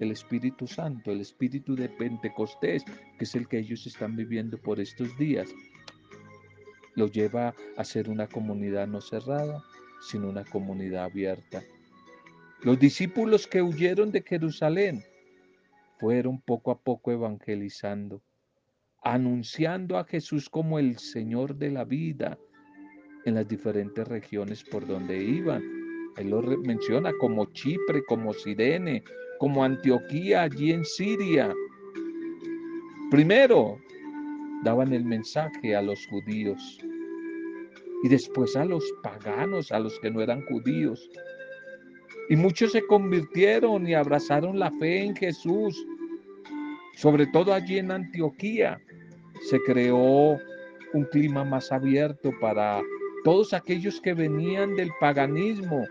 El 0.00 0.10
Espíritu 0.10 0.66
Santo, 0.66 1.12
el 1.12 1.20
Espíritu 1.20 1.76
de 1.76 1.88
Pentecostés, 1.88 2.84
que 2.84 3.24
es 3.24 3.34
el 3.34 3.46
que 3.46 3.58
ellos 3.58 3.86
están 3.86 4.16
viviendo 4.16 4.58
por 4.58 4.80
estos 4.80 5.16
días, 5.16 5.48
los 6.94 7.12
lleva 7.12 7.54
a 7.76 7.84
ser 7.84 8.10
una 8.10 8.26
comunidad 8.26 8.88
no 8.88 9.00
cerrada, 9.00 9.62
sino 10.00 10.28
una 10.28 10.44
comunidad 10.44 11.04
abierta 11.04 11.62
los 12.62 12.78
discípulos 12.78 13.46
que 13.46 13.62
huyeron 13.62 14.12
de 14.12 14.22
Jerusalén 14.22 15.02
fueron 15.98 16.42
poco 16.42 16.70
a 16.70 16.78
poco 16.78 17.10
evangelizando, 17.10 18.22
anunciando 19.02 19.96
a 19.96 20.04
Jesús 20.04 20.50
como 20.50 20.78
el 20.78 20.98
Señor 20.98 21.56
de 21.56 21.70
la 21.70 21.84
vida 21.84 22.38
en 23.24 23.36
las 23.36 23.48
diferentes 23.48 24.06
regiones 24.06 24.62
por 24.62 24.86
donde 24.86 25.22
iban. 25.22 25.62
Él 26.18 26.28
lo 26.28 26.42
menciona 26.42 27.12
como 27.18 27.46
Chipre, 27.46 28.04
como 28.04 28.34
Sirene, 28.34 29.04
como 29.40 29.64
Antioquía 29.64 30.42
allí 30.42 30.70
en 30.70 30.84
Siria. 30.84 31.52
Primero, 33.10 33.78
daban 34.62 34.92
el 34.92 35.04
mensaje 35.04 35.74
a 35.74 35.82
los 35.82 36.06
judíos. 36.06 36.78
y 38.02 38.08
después 38.08 38.56
a 38.56 38.64
los 38.64 38.82
paganos, 39.02 39.70
a 39.72 39.78
los 39.78 39.98
que 40.00 40.10
no 40.10 40.22
eran 40.22 40.42
judíos. 40.46 41.10
Y 42.30 42.36
muchos 42.36 42.72
se 42.72 42.86
convirtieron 42.86 43.86
y 43.86 43.92
abrazaron 43.92 44.58
la 44.58 44.70
fe 44.70 45.02
en 45.04 45.14
Jesús. 45.14 45.86
Sobre 46.96 47.26
todo 47.26 47.52
allí 47.52 47.76
en 47.76 47.90
Antioquía 47.90 48.80
se 49.50 49.58
creó 49.64 50.38
un 50.94 51.04
clima 51.12 51.44
más 51.44 51.70
abierto 51.70 52.30
para 52.40 52.80
todos 53.22 53.52
aquellos 53.52 54.00
que 54.00 54.14
venían 54.14 54.76
del 54.76 54.90
paganismo 54.98 55.84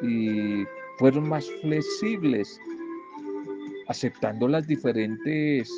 y 0.00 0.64
fueron 1.00 1.28
más 1.28 1.50
flexibles, 1.62 2.60
aceptando 3.88 4.46
las 4.46 4.68
diferentes 4.68 5.68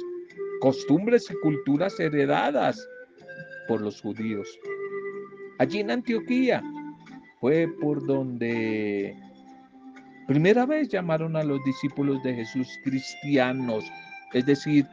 costumbres 0.61 1.31
y 1.31 1.35
culturas 1.37 1.99
heredadas 1.99 2.87
por 3.69 3.81
los 3.81 4.03
judíos. 4.03 4.47
Allí 5.59 5.81
en 5.81 5.93
Antioquía 5.93 6.63
fue 7.41 7.69
por 7.81 8.05
donde 8.05 9.17
primera 10.27 10.67
vez 10.67 10.89
llamaron 10.89 11.37
a 11.37 11.45
los 11.45 11.65
discípulos 11.65 12.23
de 12.23 12.35
Jesús 12.35 12.69
cristianos, 12.85 13.85
es 14.35 14.45
decir, 14.45 14.87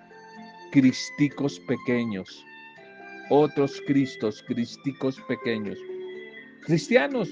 cristicos 0.71 1.59
pequeños 1.61 2.45
otros 3.29 3.81
Cristos, 3.85 4.43
cristicos 4.47 5.19
pequeños. 5.27 5.77
Cristianos, 6.65 7.29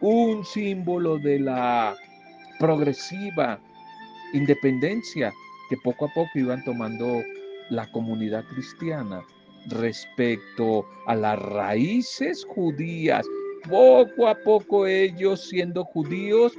un 0.00 0.44
símbolo 0.44 1.18
de 1.18 1.40
la 1.40 1.96
progresiva 2.62 3.58
independencia 4.34 5.32
que 5.68 5.76
poco 5.78 6.04
a 6.04 6.08
poco 6.14 6.30
iban 6.36 6.62
tomando 6.62 7.20
la 7.70 7.90
comunidad 7.90 8.44
cristiana 8.44 9.20
respecto 9.66 10.86
a 11.08 11.16
las 11.16 11.40
raíces 11.40 12.46
judías. 12.48 13.26
Poco 13.68 14.28
a 14.28 14.36
poco 14.44 14.86
ellos, 14.86 15.48
siendo 15.48 15.84
judíos, 15.84 16.52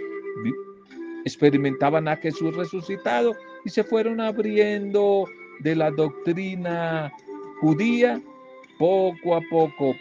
experimentaban 1.24 2.10
a 2.10 2.18
Jesús 2.18 2.54
resucitado 2.54 3.34
y 3.64 3.70
se 3.70 3.86
fueron 3.86 4.20
abriendo 4.20 5.26
de 5.62 5.74
la 5.74 5.90
doctrina 5.90 7.14
judía 7.62 8.22
poco 8.78 9.38
a 9.38 9.42
poco 9.50 9.96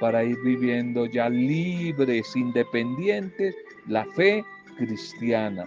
para 0.00 0.24
ir 0.24 0.36
viviendo 0.42 1.06
ya 1.06 1.28
libres, 1.28 2.34
independientes, 2.34 3.54
la 3.86 4.04
fe 4.06 4.42
cristiana. 4.80 5.66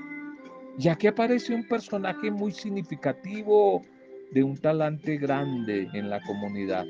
Y 0.79 0.87
aquí 0.87 1.05
aparece 1.07 1.53
un 1.53 1.67
personaje 1.67 2.31
muy 2.31 2.51
significativo 2.51 3.83
de 4.31 4.43
un 4.43 4.57
talante 4.57 5.17
grande 5.17 5.87
en 5.93 6.09
la 6.09 6.19
comunidad. 6.21 6.85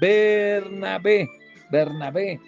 Bernabé, 0.00 1.28
Bernabé, 1.70 2.40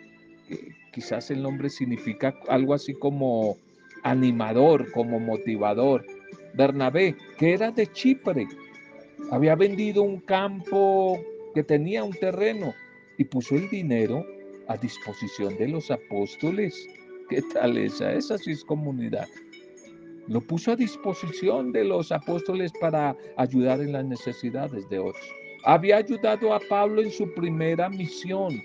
quizás 0.92 1.30
el 1.30 1.42
nombre 1.42 1.70
significa 1.70 2.34
algo 2.48 2.74
así 2.74 2.94
como 2.94 3.56
animador, 4.02 4.90
como 4.90 5.20
motivador. 5.20 6.04
Bernabé, 6.54 7.14
que 7.38 7.52
era 7.52 7.70
de 7.70 7.86
Chipre, 7.86 8.48
había 9.30 9.54
vendido 9.54 10.02
un 10.02 10.20
campo 10.20 11.20
que 11.54 11.62
tenía 11.62 12.02
un 12.02 12.12
terreno 12.12 12.74
y 13.18 13.24
puso 13.24 13.54
el 13.54 13.70
dinero 13.70 14.26
a 14.66 14.76
disposición 14.76 15.56
de 15.58 15.68
los 15.68 15.92
apóstoles. 15.92 16.88
¿Qué 17.28 17.42
tal 17.42 17.76
esa? 17.76 18.12
Esa 18.12 18.38
sí 18.38 18.54
comunidad. 18.66 19.26
Lo 20.28 20.40
puso 20.40 20.72
a 20.72 20.76
disposición 20.76 21.72
de 21.72 21.84
los 21.84 22.12
apóstoles 22.12 22.72
para 22.80 23.16
ayudar 23.36 23.80
en 23.80 23.92
las 23.92 24.04
necesidades 24.04 24.88
de 24.88 24.98
otros. 24.98 25.28
Había 25.64 25.98
ayudado 25.98 26.54
a 26.54 26.60
Pablo 26.68 27.02
en 27.02 27.10
su 27.10 27.32
primera 27.34 27.88
misión 27.88 28.62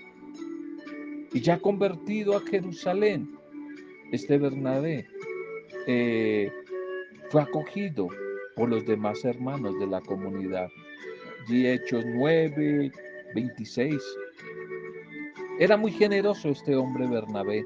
y 1.32 1.40
ya 1.40 1.58
convertido 1.58 2.36
a 2.36 2.40
Jerusalén. 2.40 3.36
Este 4.12 4.38
Bernabé 4.38 5.06
eh, 5.86 6.50
fue 7.30 7.42
acogido 7.42 8.08
por 8.54 8.68
los 8.68 8.84
demás 8.86 9.24
hermanos 9.24 9.78
de 9.80 9.86
la 9.86 10.00
comunidad. 10.02 10.68
Allí 11.46 11.66
Hechos 11.66 12.04
9, 12.06 12.92
26. 13.34 14.00
Era 15.58 15.76
muy 15.76 15.92
generoso 15.92 16.50
este 16.50 16.76
hombre 16.76 17.06
Bernabé. 17.08 17.64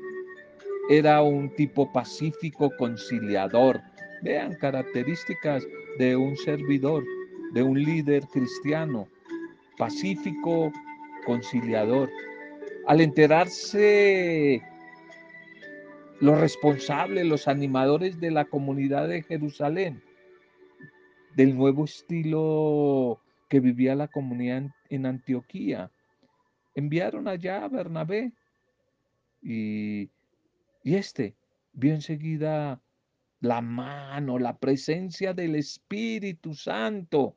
Era 0.88 1.22
un 1.22 1.50
tipo 1.54 1.92
pacífico, 1.92 2.70
conciliador. 2.76 3.80
Vean 4.22 4.54
características 4.54 5.66
de 5.98 6.16
un 6.16 6.36
servidor, 6.36 7.04
de 7.52 7.62
un 7.62 7.82
líder 7.82 8.22
cristiano. 8.28 9.08
Pacífico, 9.76 10.72
conciliador. 11.24 12.08
Al 12.86 13.00
enterarse 13.00 14.62
los 16.20 16.40
responsables, 16.40 17.26
los 17.26 17.48
animadores 17.48 18.20
de 18.20 18.30
la 18.30 18.44
comunidad 18.44 19.08
de 19.08 19.22
Jerusalén, 19.22 20.02
del 21.34 21.56
nuevo 21.56 21.84
estilo 21.84 23.20
que 23.48 23.60
vivía 23.60 23.94
la 23.94 24.08
comunidad 24.08 24.70
en, 24.88 25.06
Antioquía. 25.06 25.90
Enviaron 26.74 27.28
allá 27.28 27.64
a 27.64 27.68
Bernabé 27.68 28.32
y, 29.42 30.08
y 30.86 30.94
este 30.94 31.34
vio 31.72 31.94
enseguida 31.94 32.80
la 33.40 33.60
mano, 33.60 34.38
la 34.38 34.56
presencia 34.56 35.34
del 35.34 35.56
Espíritu 35.56 36.54
Santo 36.54 37.34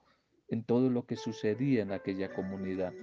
en 0.49 0.63
todo 0.63 0.87
lo 0.91 1.07
que 1.07 1.15
sucedía 1.15 1.81
en 1.81 1.91
aquella 1.91 2.31
comunidad. 2.31 2.93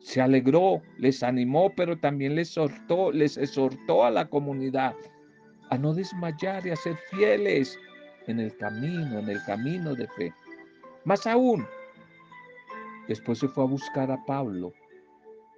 Se 0.00 0.20
alegró, 0.20 0.82
les 0.98 1.22
animó, 1.22 1.72
pero 1.76 1.96
también 1.96 2.34
les 2.34 2.48
exhortó, 2.48 3.12
les 3.12 3.36
exhortó 3.36 4.04
a 4.04 4.10
la 4.10 4.28
comunidad 4.28 4.96
a 5.70 5.78
no 5.78 5.94
desmayar 5.94 6.66
y 6.66 6.70
a 6.70 6.76
ser 6.76 6.96
fieles 7.12 7.78
en 8.26 8.40
el 8.40 8.56
camino, 8.56 9.20
en 9.20 9.28
el 9.28 9.40
camino 9.44 9.94
de 9.94 10.08
fe. 10.08 10.34
Más 11.04 11.24
aún, 11.24 11.64
Después 13.06 13.38
se 13.38 13.46
fue 13.46 13.62
a 13.62 13.68
buscar 13.68 14.10
a 14.10 14.24
Pablo, 14.24 14.72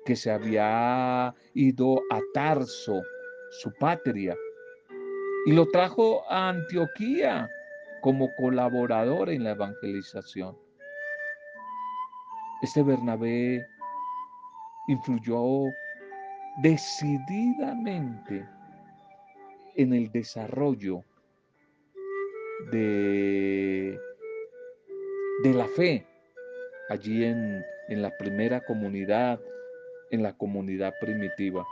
que 0.04 0.14
se 0.14 0.30
había 0.30 1.34
ido 1.54 2.02
a 2.10 2.20
Tarso, 2.34 3.00
su 3.50 3.72
patria, 3.74 4.36
y 5.46 5.52
lo 5.52 5.66
trajo 5.68 6.22
a 6.30 6.50
Antioquía 6.50 7.48
como 8.00 8.34
colaborador 8.36 9.30
en 9.30 9.44
la 9.44 9.50
evangelización. 9.52 10.56
Este 12.62 12.82
Bernabé 12.82 13.66
influyó 14.88 15.64
decididamente 16.62 18.46
en 19.76 19.94
el 19.94 20.10
desarrollo 20.10 21.04
de, 22.72 23.98
de 25.44 25.54
la 25.54 25.68
fe 25.68 26.04
allí 26.88 27.24
en, 27.24 27.64
la 27.88 28.10
primera 28.18 28.60
comunidad, 28.60 29.40
en 30.10 30.22
la 30.22 30.32
comunidad 30.32 30.94
primitiva. 31.00 31.66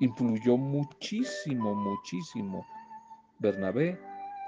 Influyó 0.00 0.56
muchísimo, 0.56 1.74
muchísimo 1.74 2.64
Bernabé 3.40 3.98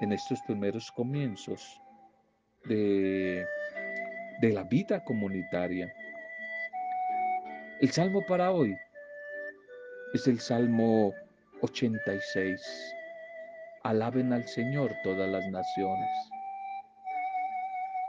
en 0.01 0.13
estos 0.13 0.41
primeros 0.43 0.91
comienzos 0.93 1.81
de, 2.65 3.45
de 4.41 4.53
la 4.53 4.65
vida 4.65 5.03
comunitaria. 5.05 5.93
El 7.81 7.91
salmo 7.91 8.25
para 8.27 8.53
hoy 8.53 8.77
es 10.13 10.27
el 10.27 10.41
Salmo 10.41 11.15
86. 11.63 12.61
Alaben 13.85 14.33
al 14.33 14.47
Señor 14.47 14.93
todas 15.05 15.31
las 15.31 15.47
naciones. 15.51 16.09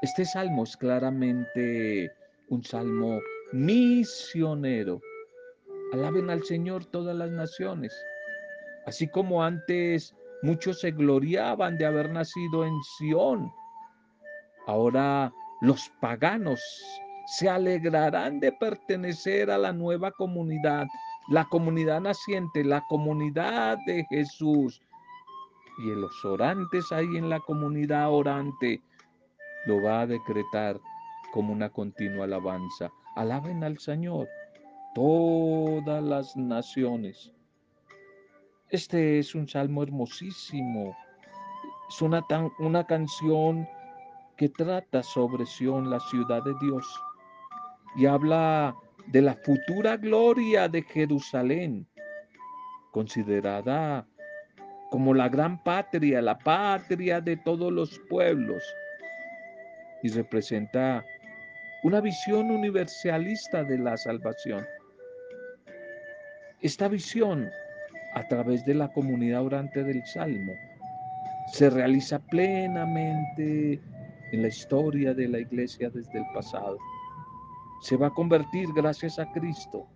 Este 0.01 0.25
salmo 0.25 0.63
es 0.63 0.75
claramente 0.75 2.11
un 2.49 2.63
salmo 2.63 3.19
misionero. 3.53 4.99
Alaben 5.93 6.29
al 6.29 6.43
Señor 6.43 6.85
todas 6.85 7.15
las 7.15 7.31
naciones. 7.31 7.93
Así 8.85 9.09
como 9.09 9.43
antes 9.43 10.15
muchos 10.41 10.79
se 10.79 10.91
gloriaban 10.91 11.77
de 11.77 11.85
haber 11.85 12.09
nacido 12.09 12.65
en 12.65 12.73
Sión, 12.97 13.51
ahora 14.67 15.33
los 15.61 15.91
paganos 15.99 16.61
se 17.37 17.49
alegrarán 17.49 18.39
de 18.39 18.51
pertenecer 18.53 19.51
a 19.51 19.57
la 19.57 19.73
nueva 19.73 20.11
comunidad, 20.11 20.87
la 21.29 21.45
comunidad 21.45 21.99
naciente, 21.99 22.63
la 22.63 22.81
comunidad 22.87 23.77
de 23.85 24.05
Jesús. 24.09 24.81
Y 25.85 25.89
los 25.89 26.23
orantes 26.23 26.91
ahí 26.91 27.17
en 27.17 27.29
la 27.29 27.39
comunidad 27.41 28.11
orante 28.11 28.81
lo 29.65 29.81
va 29.83 30.01
a 30.01 30.07
decretar 30.07 30.79
como 31.33 31.51
una 31.51 31.69
continua 31.69 32.25
alabanza. 32.25 32.91
Alaben 33.15 33.63
al 33.63 33.77
Señor 33.77 34.27
todas 34.93 36.03
las 36.03 36.35
naciones. 36.35 37.31
Este 38.69 39.19
es 39.19 39.35
un 39.35 39.47
salmo 39.47 39.83
hermosísimo. 39.83 40.95
Es 41.89 42.01
una, 42.01 42.25
una 42.59 42.85
canción 42.85 43.67
que 44.37 44.49
trata 44.49 45.03
sobre 45.03 45.45
Sión, 45.45 45.89
la 45.89 45.99
ciudad 45.99 46.41
de 46.43 46.53
Dios, 46.61 46.87
y 47.95 48.05
habla 48.05 48.75
de 49.07 49.21
la 49.21 49.35
futura 49.35 49.97
gloria 49.97 50.67
de 50.67 50.81
Jerusalén, 50.83 51.87
considerada 52.91 54.07
como 54.89 55.13
la 55.13 55.29
gran 55.29 55.61
patria, 55.63 56.21
la 56.21 56.37
patria 56.37 57.21
de 57.21 57.37
todos 57.37 57.71
los 57.71 57.99
pueblos, 58.09 58.63
y 60.03 60.09
representa 60.09 61.05
una 61.83 62.01
visión 62.01 62.51
universalista 62.51 63.63
de 63.63 63.77
la 63.77 63.97
salvación. 63.97 64.65
Esta 66.61 66.87
visión, 66.87 67.49
a 68.13 68.27
través 68.27 68.63
de 68.65 68.75
la 68.75 68.87
comunidad 68.93 69.43
orante 69.43 69.83
del 69.83 70.05
Salmo, 70.05 70.53
se 71.53 71.71
realiza 71.71 72.19
plenamente 72.19 73.81
en 74.31 74.41
la 74.43 74.47
historia 74.47 75.15
de 75.15 75.27
la 75.27 75.39
iglesia 75.39 75.89
desde 75.89 76.19
el 76.19 76.25
pasado. 76.35 76.77
Se 77.81 77.97
va 77.97 78.07
a 78.07 78.13
convertir, 78.13 78.69
gracias 78.75 79.17
a 79.17 79.25
Cristo, 79.31 79.87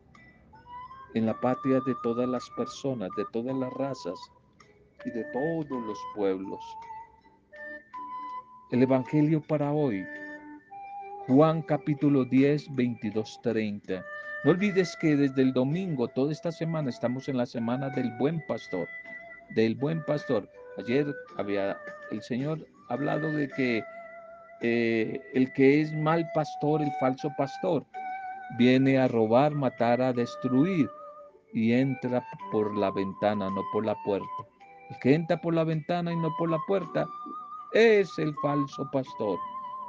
en 1.14 1.28
la 1.28 1.40
patria 1.40 1.80
de 1.86 1.94
todas 2.02 2.28
las 2.28 2.50
personas, 2.58 3.10
de 3.16 3.26
todas 3.32 3.56
las 3.56 3.72
razas 3.74 4.20
y 5.06 5.12
de 5.12 5.24
todos 5.26 5.70
los 5.70 6.00
pueblos. 6.16 6.62
El 8.72 8.82
Evangelio 8.82 9.40
para 9.40 9.72
hoy, 9.72 10.04
Juan 11.28 11.62
capítulo 11.62 12.26
10, 12.26 12.74
22, 12.76 13.40
30. 13.44 14.04
No 14.46 14.52
olvides 14.52 14.96
que 14.98 15.16
desde 15.16 15.42
el 15.42 15.54
domingo, 15.54 16.08
toda 16.08 16.32
esta 16.32 16.52
semana, 16.52 16.92
estamos 16.92 17.28
en 17.28 17.38
la 17.38 17.48
semana 17.48 17.90
del 17.90 18.12
buen 18.20 18.46
pastor, 18.46 18.88
del 19.56 19.74
buen 19.74 20.06
pastor. 20.06 20.48
Ayer 20.78 21.08
había 21.38 21.76
el 22.12 22.22
Señor 22.22 22.64
hablado 22.90 23.32
de 23.32 23.50
que 23.50 23.84
eh, 24.62 25.20
el 25.34 25.52
que 25.54 25.82
es 25.82 25.92
mal 25.94 26.30
pastor, 26.36 26.84
el 26.84 26.92
falso 27.00 27.34
pastor, 27.40 27.88
viene 28.60 29.00
a 29.00 29.08
robar, 29.08 29.52
matar, 29.56 30.00
a 30.00 30.14
destruir 30.14 30.88
y 31.52 31.74
entra 31.74 32.24
por 32.52 32.78
la 32.78 32.92
ventana, 32.92 33.50
no 33.50 33.64
por 33.74 33.84
la 33.84 33.96
puerta. 34.04 34.28
El 34.92 35.00
que 35.00 35.16
entra 35.16 35.42
por 35.42 35.56
la 35.56 35.64
ventana 35.64 36.14
y 36.14 36.18
no 36.18 36.32
por 36.38 36.52
la 36.52 36.60
puerta 36.68 37.08
es 37.74 38.08
el 38.20 38.32
falso 38.44 38.88
pastor. 38.94 39.40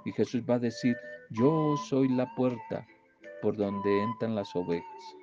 Y 0.06 0.12
Jesús 0.12 0.42
va 0.48 0.54
a 0.54 0.60
decir, 0.60 0.96
yo 1.28 1.76
soy 1.76 2.08
la 2.08 2.24
puerta 2.36 2.86
por 3.42 3.56
donde 3.56 4.02
entran 4.02 4.34
las 4.34 4.54
ovejas. 4.54 5.16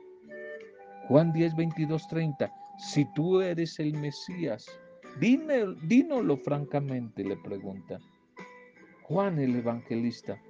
Juan 1.08 1.34
10, 1.34 1.56
22, 1.56 2.08
30. 2.08 2.54
Si 2.78 3.06
tú 3.14 3.42
eres 3.42 3.80
el 3.80 3.94
Mesías, 3.94 4.66
dínoslo 5.20 6.38
francamente, 6.38 7.24
le 7.24 7.38
pregunta. 7.38 8.00
Juan 9.04 9.38
el 9.40 9.56
Evangelista 9.56 10.42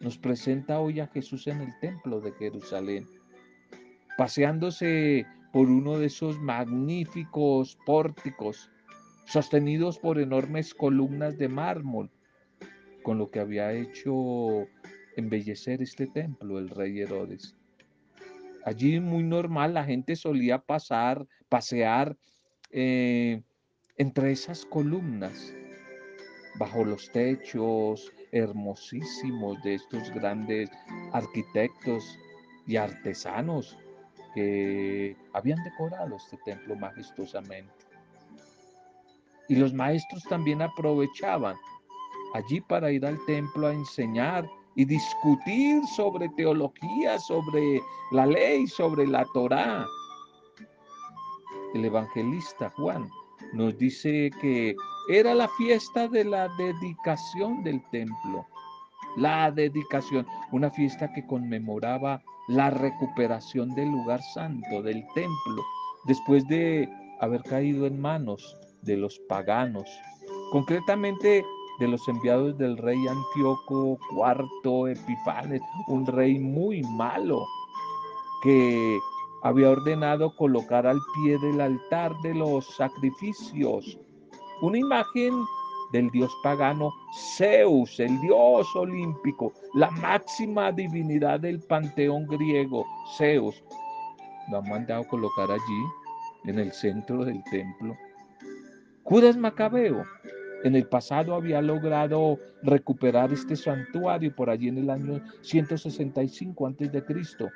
nos 0.00 0.18
presenta 0.18 0.80
hoy 0.80 1.00
a 1.00 1.06
Jesús 1.08 1.46
en 1.46 1.60
el 1.60 1.78
templo 1.80 2.20
de 2.20 2.32
Jerusalén, 2.32 3.06
paseándose 4.16 5.26
por 5.52 5.68
uno 5.68 5.98
de 5.98 6.06
esos 6.06 6.38
magníficos 6.40 7.78
pórticos 7.86 8.70
sostenidos 9.26 9.98
por 9.98 10.18
enormes 10.18 10.74
columnas 10.74 11.38
de 11.38 11.48
mármol, 11.48 12.10
con 13.02 13.18
lo 13.18 13.30
que 13.30 13.40
había 13.40 13.72
hecho 13.72 14.66
embellecer 15.20 15.80
este 15.80 16.06
templo 16.06 16.58
el 16.58 16.68
rey 16.68 17.00
Herodes. 17.00 17.56
Allí 18.64 19.00
muy 19.00 19.22
normal 19.22 19.74
la 19.74 19.84
gente 19.84 20.16
solía 20.16 20.58
pasar, 20.58 21.26
pasear 21.48 22.16
eh, 22.70 23.42
entre 23.96 24.32
esas 24.32 24.64
columnas, 24.66 25.54
bajo 26.58 26.84
los 26.84 27.10
techos 27.10 28.12
hermosísimos 28.32 29.62
de 29.62 29.74
estos 29.74 30.10
grandes 30.10 30.70
arquitectos 31.12 32.04
y 32.66 32.76
artesanos 32.76 33.78
que 34.34 35.16
habían 35.32 35.62
decorado 35.64 36.16
este 36.16 36.36
templo 36.44 36.76
majestuosamente. 36.76 37.72
Y 39.48 39.56
los 39.56 39.72
maestros 39.72 40.22
también 40.28 40.62
aprovechaban 40.62 41.56
allí 42.34 42.60
para 42.60 42.92
ir 42.92 43.04
al 43.04 43.18
templo 43.26 43.66
a 43.66 43.72
enseñar 43.72 44.48
y 44.76 44.84
discutir 44.84 45.84
sobre 45.86 46.28
teología, 46.30 47.18
sobre 47.18 47.80
la 48.12 48.26
ley, 48.26 48.66
sobre 48.66 49.06
la 49.06 49.24
Torá. 49.34 49.86
El 51.74 51.84
evangelista 51.84 52.70
Juan 52.76 53.08
nos 53.52 53.76
dice 53.78 54.30
que 54.40 54.74
era 55.08 55.34
la 55.34 55.48
fiesta 55.48 56.08
de 56.08 56.24
la 56.24 56.48
dedicación 56.56 57.62
del 57.64 57.82
templo. 57.90 58.46
La 59.16 59.50
dedicación, 59.50 60.26
una 60.52 60.70
fiesta 60.70 61.12
que 61.12 61.26
conmemoraba 61.26 62.22
la 62.48 62.70
recuperación 62.70 63.74
del 63.74 63.88
lugar 63.90 64.20
santo, 64.34 64.82
del 64.82 65.04
templo, 65.14 65.62
después 66.04 66.46
de 66.48 66.88
haber 67.20 67.42
caído 67.42 67.86
en 67.86 68.00
manos 68.00 68.56
de 68.82 68.96
los 68.96 69.18
paganos, 69.28 69.88
concretamente 70.52 71.44
de 71.80 71.88
los 71.88 72.06
enviados 72.08 72.56
del 72.58 72.76
rey 72.76 72.98
Antíoco 73.08 73.98
IV 74.12 74.92
Epifanes, 74.92 75.62
un 75.88 76.06
rey 76.06 76.38
muy 76.38 76.82
malo 76.82 77.44
que 78.42 78.98
había 79.42 79.70
ordenado 79.70 80.34
colocar 80.36 80.86
al 80.86 80.98
pie 81.14 81.38
del 81.38 81.60
altar 81.60 82.12
de 82.22 82.34
los 82.34 82.66
sacrificios 82.76 83.98
una 84.62 84.78
imagen 84.78 85.32
del 85.92 86.10
dios 86.10 86.32
pagano 86.42 86.92
Zeus, 87.36 87.98
el 87.98 88.20
dios 88.20 88.68
olímpico, 88.76 89.52
la 89.74 89.90
máxima 89.90 90.70
divinidad 90.70 91.40
del 91.40 91.60
panteón 91.60 92.26
griego, 92.26 92.86
Zeus. 93.16 93.62
Lo 94.50 94.58
han 94.58 94.68
mandado 94.68 95.06
colocar 95.08 95.50
allí, 95.50 95.84
en 96.44 96.58
el 96.58 96.72
centro 96.72 97.24
del 97.24 97.42
templo. 97.44 97.96
Judas 99.02 99.36
Macabeo, 99.36 100.04
en 100.64 100.76
el 100.76 100.86
pasado 100.86 101.34
había 101.34 101.62
logrado 101.62 102.38
recuperar 102.62 103.32
este 103.32 103.56
santuario 103.56 104.34
por 104.34 104.50
allí 104.50 104.68
en 104.68 104.78
el 104.78 104.90
año 104.90 105.20
165 105.42 106.66
a.C. 106.66 107.48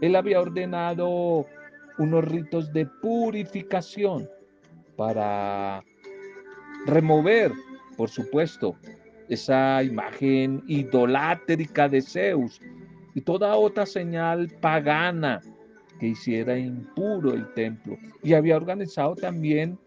Él 0.00 0.16
había 0.16 0.40
ordenado 0.40 1.46
unos 1.98 2.24
ritos 2.24 2.72
de 2.72 2.86
purificación 2.86 4.28
para 4.96 5.82
remover, 6.86 7.52
por 7.96 8.08
supuesto, 8.08 8.76
esa 9.28 9.82
imagen 9.82 10.62
idolátrica 10.66 11.88
de 11.88 12.02
Zeus 12.02 12.60
y 13.14 13.20
toda 13.20 13.56
otra 13.56 13.86
señal 13.86 14.48
pagana 14.60 15.40
que 15.98 16.08
hiciera 16.08 16.58
impuro 16.58 17.34
el 17.34 17.52
templo. 17.54 17.98
Y 18.22 18.32
había 18.34 18.56
organizado 18.56 19.14
también 19.14 19.78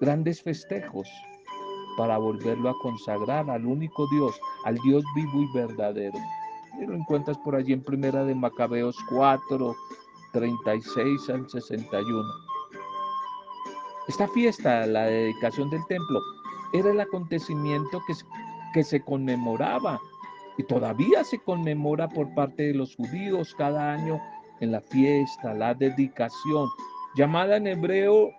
grandes 0.00 0.42
festejos 0.42 1.08
para 1.98 2.16
volverlo 2.16 2.70
a 2.70 2.78
consagrar 2.80 3.50
al 3.50 3.66
único 3.66 4.06
Dios, 4.12 4.40
al 4.64 4.76
Dios 4.76 5.02
vivo 5.16 5.42
y 5.42 5.52
verdadero. 5.52 6.16
Y 6.80 6.86
lo 6.86 6.94
encuentras 6.94 7.36
por 7.38 7.56
allí 7.56 7.72
en 7.72 7.82
Primera 7.82 8.24
de 8.24 8.36
Macabeos 8.36 8.96
4, 9.10 9.74
36 10.32 11.28
al 11.28 11.50
61. 11.50 12.22
Esta 14.06 14.28
fiesta, 14.28 14.86
la 14.86 15.06
dedicación 15.06 15.70
del 15.70 15.84
templo, 15.88 16.20
era 16.72 16.92
el 16.92 17.00
acontecimiento 17.00 18.00
que, 18.06 18.84
se 18.84 19.00
conmemoraba 19.00 19.98
y 20.56 20.62
todavía 20.62 21.24
se 21.24 21.40
conmemora 21.40 22.08
por 22.08 22.32
parte 22.32 22.62
de 22.62 22.74
los 22.74 22.94
judíos 22.94 23.56
cada 23.58 23.92
año 23.92 24.22
en 24.60 24.70
la 24.70 24.80
fiesta, 24.80 25.52
la 25.52 25.74
dedicación, 25.74 26.68
llamada 27.16 27.56
en 27.56 27.66
hebreo 27.66 28.30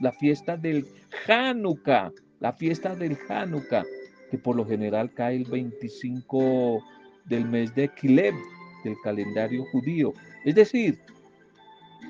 la 0.00 0.10
fiesta 0.10 0.56
del 0.56 0.84
Hanukkah, 1.28 2.10
la 2.40 2.52
fiesta 2.52 2.94
del 2.94 3.16
Hanukkah, 3.28 3.84
que 4.30 4.38
por 4.38 4.56
lo 4.56 4.66
general 4.66 5.12
cae 5.12 5.36
el 5.36 5.44
25 5.44 6.82
del 7.26 7.44
mes 7.46 7.74
de 7.74 7.88
Kilev, 7.88 8.34
del 8.84 8.96
calendario 9.02 9.64
judío, 9.72 10.12
es 10.44 10.54
decir, 10.54 10.98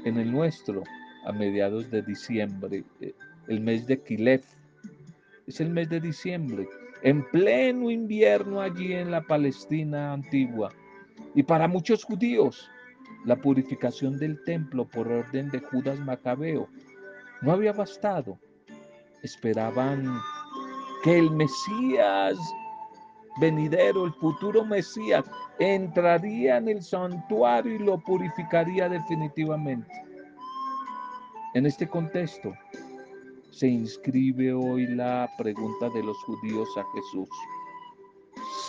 en 0.05 0.19
el 0.19 0.31
nuestro, 0.31 0.83
a 1.25 1.33
mediados 1.33 1.91
de 1.91 2.03
diciembre, 2.03 2.85
eh, 3.01 3.15
el 3.49 3.61
mes 3.61 3.87
de 3.87 4.01
Kilev. 4.01 4.43
Es 5.47 5.61
el 5.61 5.71
mes 5.71 5.89
de 5.89 6.01
diciembre, 6.01 6.67
en 7.03 7.23
pleno 7.31 7.91
invierno 7.91 8.61
allí 8.61 8.95
en 8.95 9.11
la 9.11 9.23
Palestina 9.23 10.13
antigua. 10.13 10.71
Y 11.35 11.43
para 11.43 11.69
muchos 11.69 12.05
judíos, 12.05 12.71
la 13.25 13.37
purificación 13.37 14.19
del 14.19 14.43
templo 14.45 14.87
por 14.87 15.09
orden 15.09 15.51
de 15.51 15.61
Judas 15.61 15.99
Macabeo 16.01 16.69
no 17.43 17.53
había 17.53 17.73
bastado. 17.73 18.39
Esperaban 19.25 20.21
que 21.03 21.19
el 21.19 21.31
Mesías 21.33 22.39
venidero, 23.41 24.05
el 24.05 24.13
futuro 24.13 24.65
Mesías, 24.65 25.25
entraría 25.59 26.59
en 26.59 26.69
el 26.69 26.83
santuario 26.83 27.75
y 27.75 27.79
lo 27.79 27.99
purificaría 27.99 28.89
definitivamente. 28.89 29.93
En 31.55 31.67
este 31.67 31.89
contexto 31.89 32.53
se 33.51 33.69
inscribe 33.69 34.53
hoy 34.53 34.87
la 34.87 35.31
pregunta 35.39 35.89
de 35.91 36.03
los 36.03 36.17
judíos 36.25 36.69
a 36.77 36.85
Jesús. 36.95 37.29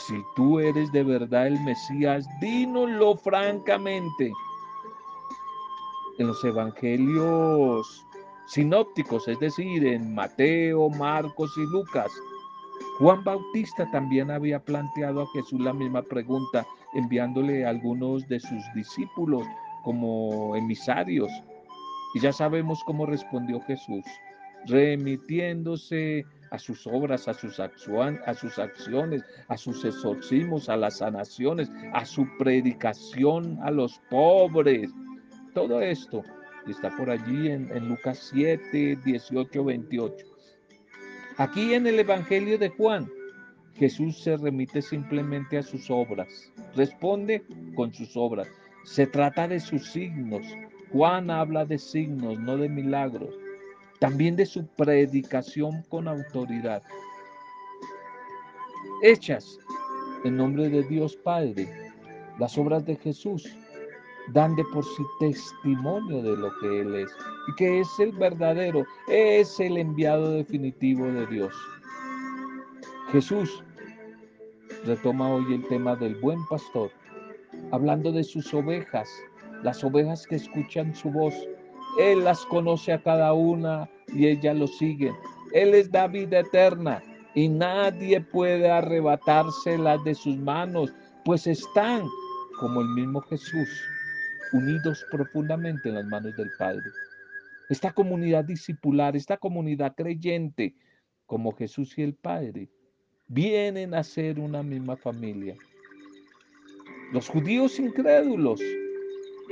Si 0.08 0.16
tú 0.36 0.60
eres 0.60 0.92
de 0.92 1.04
verdad 1.04 1.48
el 1.48 1.60
Mesías, 1.62 2.28
dínoslo 2.40 3.18
francamente. 3.18 4.32
En 6.20 6.28
los 6.28 6.44
evangelios 6.44 8.06
sinópticos, 8.48 9.28
es 9.28 9.40
decir, 9.40 9.86
en 9.86 10.14
Mateo, 10.14 10.90
Marcos 10.90 11.52
y 11.58 11.66
Lucas, 11.72 12.12
Juan 13.00 13.24
Bautista 13.24 13.90
también 13.92 14.32
había 14.32 14.60
planteado 14.64 15.24
a 15.24 15.28
Jesús 15.34 15.60
la 15.60 15.74
misma 15.74 16.02
pregunta, 16.02 16.66
enviándole 16.94 17.66
a 17.66 17.70
algunos 17.70 18.26
de 18.30 18.40
sus 18.40 18.64
discípulos 18.74 19.46
como 19.84 20.56
emisarios. 20.56 21.30
Y 22.14 22.22
ya 22.22 22.32
sabemos 22.32 22.82
cómo 22.86 23.06
respondió 23.06 23.60
Jesús, 23.62 24.06
remitiéndose 24.68 26.26
a 26.52 26.58
sus 26.58 26.88
obras, 26.88 27.28
a 27.28 27.34
sus, 27.34 27.60
a 27.60 28.34
sus 28.34 28.60
acciones, 28.60 29.24
a 29.50 29.58
sus 29.58 29.84
exorcismos, 29.84 30.70
a 30.70 30.78
las 30.78 31.00
sanaciones, 31.00 31.70
a 31.92 32.06
su 32.06 32.26
predicación 32.38 33.60
a 33.62 33.72
los 33.72 34.00
pobres. 34.10 34.90
Todo 35.54 35.82
esto 35.82 36.24
está 36.72 36.96
por 36.96 37.10
allí 37.10 37.50
en, 37.50 37.88
Lucas 37.88 38.30
7, 38.34 38.98
18, 39.04 39.64
28. 39.64 40.26
Aquí 41.38 41.74
en 41.74 41.86
el 41.88 42.00
Evangelio 42.00 42.58
de 42.58 42.70
Juan, 42.70 43.10
Jesús 43.76 44.20
se 44.24 44.38
remite 44.38 44.82
simplemente 44.82 45.58
a 45.58 45.64
sus 45.64 45.90
obras, 45.90 46.52
responde 46.76 47.44
con 47.76 47.94
sus 47.94 48.16
obras. 48.16 48.48
Se 48.86 49.06
trata 49.06 49.48
de 49.48 49.60
sus 49.60 49.92
signos. 49.92 50.46
Juan 50.92 51.30
habla 51.30 51.66
de 51.66 51.78
signos, 51.78 52.40
no 52.40 52.58
de 52.58 52.70
milagros. 52.70 53.36
También 54.00 54.36
de 54.36 54.46
su 54.46 54.66
predicación 54.66 55.84
con 55.90 56.08
autoridad. 56.08 56.84
Hechas 59.02 59.60
en 60.24 60.38
nombre 60.38 60.70
de 60.70 60.84
Dios 60.84 61.16
Padre, 61.18 61.68
las 62.40 62.58
obras 62.58 62.86
de 62.86 62.96
Jesús 62.96 63.58
dan 64.34 64.56
de 64.56 64.64
por 64.66 64.84
sí 64.84 65.04
testimonio 65.20 66.22
de 66.22 66.36
lo 66.38 66.52
que 66.60 66.82
Él 66.82 66.96
es 66.96 67.12
y 67.48 67.56
que 67.56 67.80
es 67.82 68.00
el 68.00 68.12
verdadero, 68.14 68.86
es 69.08 69.60
el 69.60 69.78
enviado 69.78 70.32
definitivo 70.32 71.06
de 71.06 71.28
Dios. 71.28 71.54
Jesús 73.12 73.64
retoma 74.86 75.30
hoy 75.30 75.54
el 75.54 75.68
tema 75.68 75.96
del 75.96 76.16
buen 76.16 76.46
pastor, 76.48 76.92
hablando 77.72 78.12
de 78.12 78.24
sus 78.24 78.54
ovejas, 78.54 79.10
las 79.64 79.84
ovejas 79.84 80.26
que 80.28 80.36
escuchan 80.36 80.96
su 80.96 81.10
voz. 81.12 81.34
Él 82.00 82.24
las 82.24 82.46
conoce 82.48 82.94
a 82.94 83.02
cada 83.02 83.34
una 83.34 83.90
y 84.08 84.28
ellas 84.28 84.56
lo 84.58 84.68
siguen. 84.68 85.14
Él 85.54 85.72
les 85.72 85.92
da 85.92 86.08
vida 86.08 86.40
eterna 86.40 87.02
y 87.36 87.48
nadie 87.48 88.22
puede 88.22 88.70
arrebatárselas 88.70 90.04
de 90.04 90.16
sus 90.16 90.38
manos, 90.38 90.94
pues 91.24 91.48
están, 91.48 92.04
como 92.60 92.82
el 92.82 92.88
mismo 92.90 93.22
Jesús, 93.22 93.70
unidos 94.56 95.06
profundamente 95.12 95.90
en 95.90 95.96
las 95.96 96.06
manos 96.06 96.36
del 96.36 96.50
Padre. 96.58 96.84
Esta 97.70 97.92
comunidad 97.92 98.46
discipular, 98.46 99.16
esta 99.16 99.38
comunidad 99.38 99.96
creyente, 99.96 100.76
como 101.26 101.56
Jesús 101.56 101.98
y 101.98 102.04
el 102.04 102.14
Padre, 102.14 102.70
vienen 103.28 103.94
a 103.94 104.04
ser 104.04 104.40
una 104.40 104.64
misma 104.64 104.96
familia. 104.96 105.56
Los 107.12 107.28
judíos 107.28 107.80
incrédulos, 107.80 108.62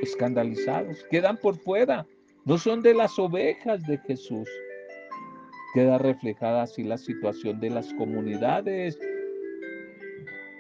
escandalizados, 0.02 1.04
quedan 1.12 1.38
por 1.38 1.58
fuera, 1.58 2.06
no 2.46 2.58
son 2.58 2.82
de 2.82 2.94
las 2.94 3.18
ovejas 3.20 3.84
de 3.84 3.98
Jesús. 4.00 4.50
Queda 5.74 5.98
reflejada 5.98 6.64
así 6.64 6.84
la 6.84 6.98
situación 6.98 7.60
de 7.60 7.72
las 7.72 7.94
comunidades 7.96 8.98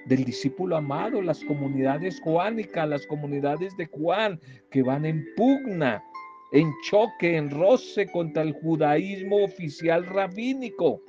del 0.06 0.26
discípulo 0.26 0.76
amado, 0.78 1.22
las 1.22 1.44
comunidades 1.44 2.20
juánicas, 2.22 2.88
las 2.88 3.06
comunidades 3.08 3.76
de 3.78 3.86
Juan, 3.88 4.40
que 4.72 4.84
van 4.84 5.06
en 5.06 5.26
pugna, 5.36 6.04
en 6.52 6.72
choque, 6.84 7.38
en 7.38 7.50
roce 7.50 8.08
contra 8.12 8.44
el 8.44 8.54
judaísmo 8.54 9.44
oficial 9.44 10.06
rabínico, 10.06 11.02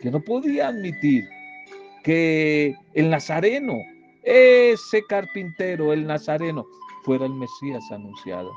que 0.00 0.10
no 0.10 0.20
podía 0.20 0.68
admitir 0.68 1.24
que 2.04 2.74
el 2.94 3.10
nazareno, 3.10 3.78
ese 4.22 5.02
carpintero, 5.08 5.92
el 5.92 6.06
nazareno, 6.06 6.66
fuera 7.04 7.26
el 7.26 7.34
Mesías 7.34 7.84
anunciado. 7.90 8.52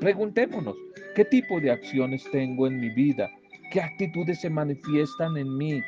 Preguntémonos, 0.00 0.76
¿qué 1.14 1.24
tipo 1.24 1.60
de 1.60 1.70
acciones 1.70 2.24
tengo 2.30 2.66
en 2.66 2.78
mi 2.78 2.90
vida? 2.90 3.30
¿Qué 3.72 3.80
actitudes 3.80 4.40
se 4.40 4.50
manifiestan 4.50 5.36
en 5.36 5.56
mí? 5.56 5.82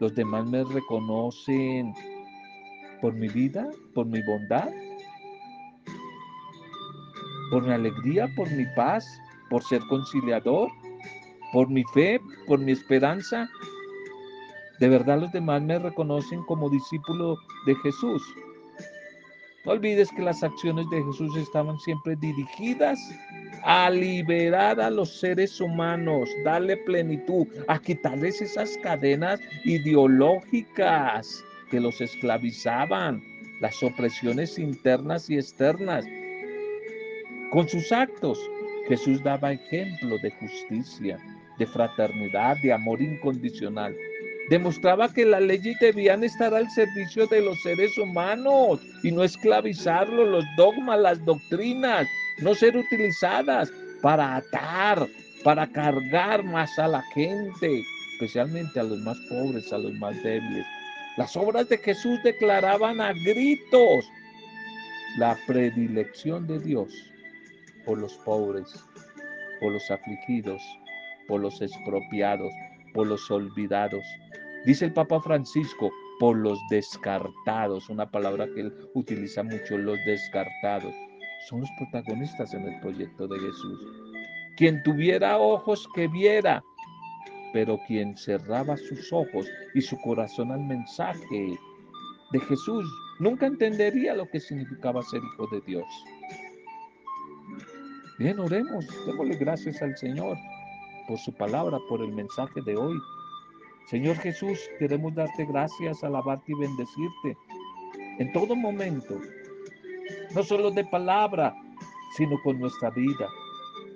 Los 0.00 0.14
demás 0.14 0.46
me 0.46 0.64
reconocen 0.64 1.94
por 3.00 3.14
mi 3.14 3.28
vida, 3.28 3.68
por 3.94 4.06
mi 4.06 4.20
bondad, 4.22 4.68
por 7.50 7.62
mi 7.62 7.72
alegría, 7.72 8.28
por 8.36 8.50
mi 8.50 8.64
paz, 8.74 9.06
por 9.50 9.62
ser 9.62 9.80
conciliador, 9.88 10.70
por 11.52 11.68
mi 11.68 11.84
fe, 11.92 12.20
por 12.46 12.58
mi 12.58 12.72
esperanza. 12.72 13.48
De 14.80 14.88
verdad 14.88 15.20
los 15.20 15.32
demás 15.32 15.62
me 15.62 15.78
reconocen 15.78 16.42
como 16.44 16.68
discípulo 16.68 17.36
de 17.66 17.74
Jesús. 17.76 18.22
No 19.64 19.72
olvides 19.72 20.10
que 20.10 20.22
las 20.22 20.42
acciones 20.42 20.88
de 20.90 21.02
Jesús 21.02 21.34
estaban 21.38 21.78
siempre 21.78 22.16
dirigidas 22.16 22.98
a 23.62 23.88
liberar 23.88 24.78
a 24.78 24.90
los 24.90 25.20
seres 25.20 25.58
humanos, 25.58 26.28
darle 26.44 26.76
plenitud, 26.76 27.46
a 27.66 27.78
quitarles 27.78 28.42
esas 28.42 28.76
cadenas 28.82 29.40
ideológicas 29.64 31.42
que 31.70 31.80
los 31.80 31.98
esclavizaban, 32.02 33.22
las 33.60 33.82
opresiones 33.82 34.58
internas 34.58 35.30
y 35.30 35.36
externas. 35.36 36.04
Con 37.50 37.66
sus 37.66 37.90
actos, 37.90 38.38
Jesús 38.88 39.22
daba 39.22 39.52
ejemplo 39.52 40.18
de 40.18 40.30
justicia, 40.32 41.18
de 41.58 41.66
fraternidad, 41.66 42.58
de 42.62 42.70
amor 42.70 43.00
incondicional 43.00 43.96
demostraba 44.50 45.12
que 45.12 45.24
las 45.24 45.42
leyes 45.42 45.76
debían 45.80 46.24
estar 46.24 46.54
al 46.54 46.70
servicio 46.70 47.26
de 47.26 47.42
los 47.42 47.60
seres 47.62 47.96
humanos 47.98 48.80
y 49.02 49.10
no 49.10 49.24
esclavizarlos, 49.24 50.28
los 50.28 50.44
dogmas, 50.56 51.00
las 51.00 51.24
doctrinas, 51.24 52.06
no 52.38 52.54
ser 52.54 52.76
utilizadas 52.76 53.72
para 54.02 54.36
atar, 54.36 55.06
para 55.42 55.66
cargar 55.66 56.42
más 56.42 56.78
a 56.78 56.88
la 56.88 57.02
gente, 57.14 57.82
especialmente 58.12 58.80
a 58.80 58.84
los 58.84 58.98
más 58.98 59.16
pobres, 59.28 59.72
a 59.72 59.78
los 59.78 59.92
más 59.94 60.22
débiles. 60.22 60.66
Las 61.16 61.36
obras 61.36 61.68
de 61.68 61.78
Jesús 61.78 62.18
declaraban 62.24 63.00
a 63.00 63.12
gritos 63.12 64.04
la 65.16 65.38
predilección 65.46 66.46
de 66.46 66.58
Dios 66.58 66.92
por 67.84 67.98
los 67.98 68.14
pobres, 68.18 68.66
por 69.60 69.72
los 69.72 69.90
afligidos, 69.90 70.60
por 71.28 71.40
los 71.40 71.62
expropiados, 71.62 72.52
por 72.92 73.06
los 73.06 73.30
olvidados. 73.30 74.04
Dice 74.64 74.86
el 74.86 74.92
Papa 74.92 75.20
Francisco, 75.20 75.90
por 76.18 76.36
los 76.36 76.58
descartados, 76.70 77.88
una 77.90 78.10
palabra 78.10 78.46
que 78.54 78.62
él 78.62 78.74
utiliza 78.94 79.42
mucho, 79.42 79.76
los 79.76 79.98
descartados. 80.06 80.94
Son 81.48 81.60
los 81.60 81.70
protagonistas 81.78 82.54
en 82.54 82.62
el 82.62 82.80
proyecto 82.80 83.26
de 83.28 83.38
Jesús. 83.40 83.80
Quien 84.56 84.82
tuviera 84.84 85.38
ojos 85.38 85.86
que 85.94 86.08
viera, 86.08 86.62
pero 87.52 87.78
quien 87.86 88.16
cerraba 88.16 88.76
sus 88.76 89.12
ojos 89.12 89.46
y 89.74 89.80
su 89.80 89.98
corazón 90.00 90.50
al 90.52 90.60
mensaje 90.60 91.58
de 92.32 92.40
Jesús, 92.40 92.84
nunca 93.18 93.46
entendería 93.46 94.14
lo 94.14 94.26
que 94.30 94.40
significaba 94.40 95.02
ser 95.02 95.20
hijo 95.22 95.46
de 95.48 95.60
Dios. 95.66 95.86
Bien, 98.18 98.38
oremos, 98.38 98.86
démosle 99.06 99.36
gracias 99.36 99.82
al 99.82 99.96
Señor 99.96 100.36
por 101.06 101.18
su 101.18 101.32
palabra, 101.34 101.78
por 101.88 102.00
el 102.00 102.12
mensaje 102.12 102.62
de 102.62 102.76
hoy. 102.76 102.96
Señor 103.86 104.16
Jesús, 104.16 104.58
queremos 104.78 105.14
darte 105.14 105.44
gracias, 105.44 106.02
alabarte 106.02 106.52
y 106.52 106.58
bendecirte 106.58 107.36
en 108.18 108.32
todo 108.32 108.56
momento, 108.56 109.20
no 110.34 110.42
solo 110.42 110.70
de 110.70 110.84
palabra, 110.84 111.54
sino 112.16 112.40
con 112.42 112.58
nuestra 112.58 112.90
vida. 112.90 113.28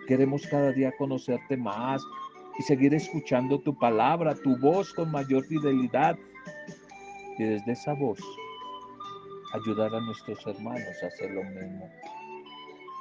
Queremos 0.06 0.46
cada 0.46 0.72
día 0.72 0.92
conocerte 0.98 1.56
más 1.56 2.02
y 2.58 2.62
seguir 2.62 2.94
escuchando 2.94 3.60
tu 3.60 3.76
palabra, 3.78 4.34
tu 4.34 4.56
voz 4.58 4.92
con 4.92 5.10
mayor 5.10 5.44
fidelidad 5.46 6.18
y 7.38 7.44
desde 7.44 7.72
esa 7.72 7.94
voz 7.94 8.18
ayudar 9.54 9.94
a 9.94 10.00
nuestros 10.00 10.44
hermanos 10.46 11.02
a 11.02 11.06
hacer 11.06 11.30
lo 11.30 11.44
mismo. 11.44 11.88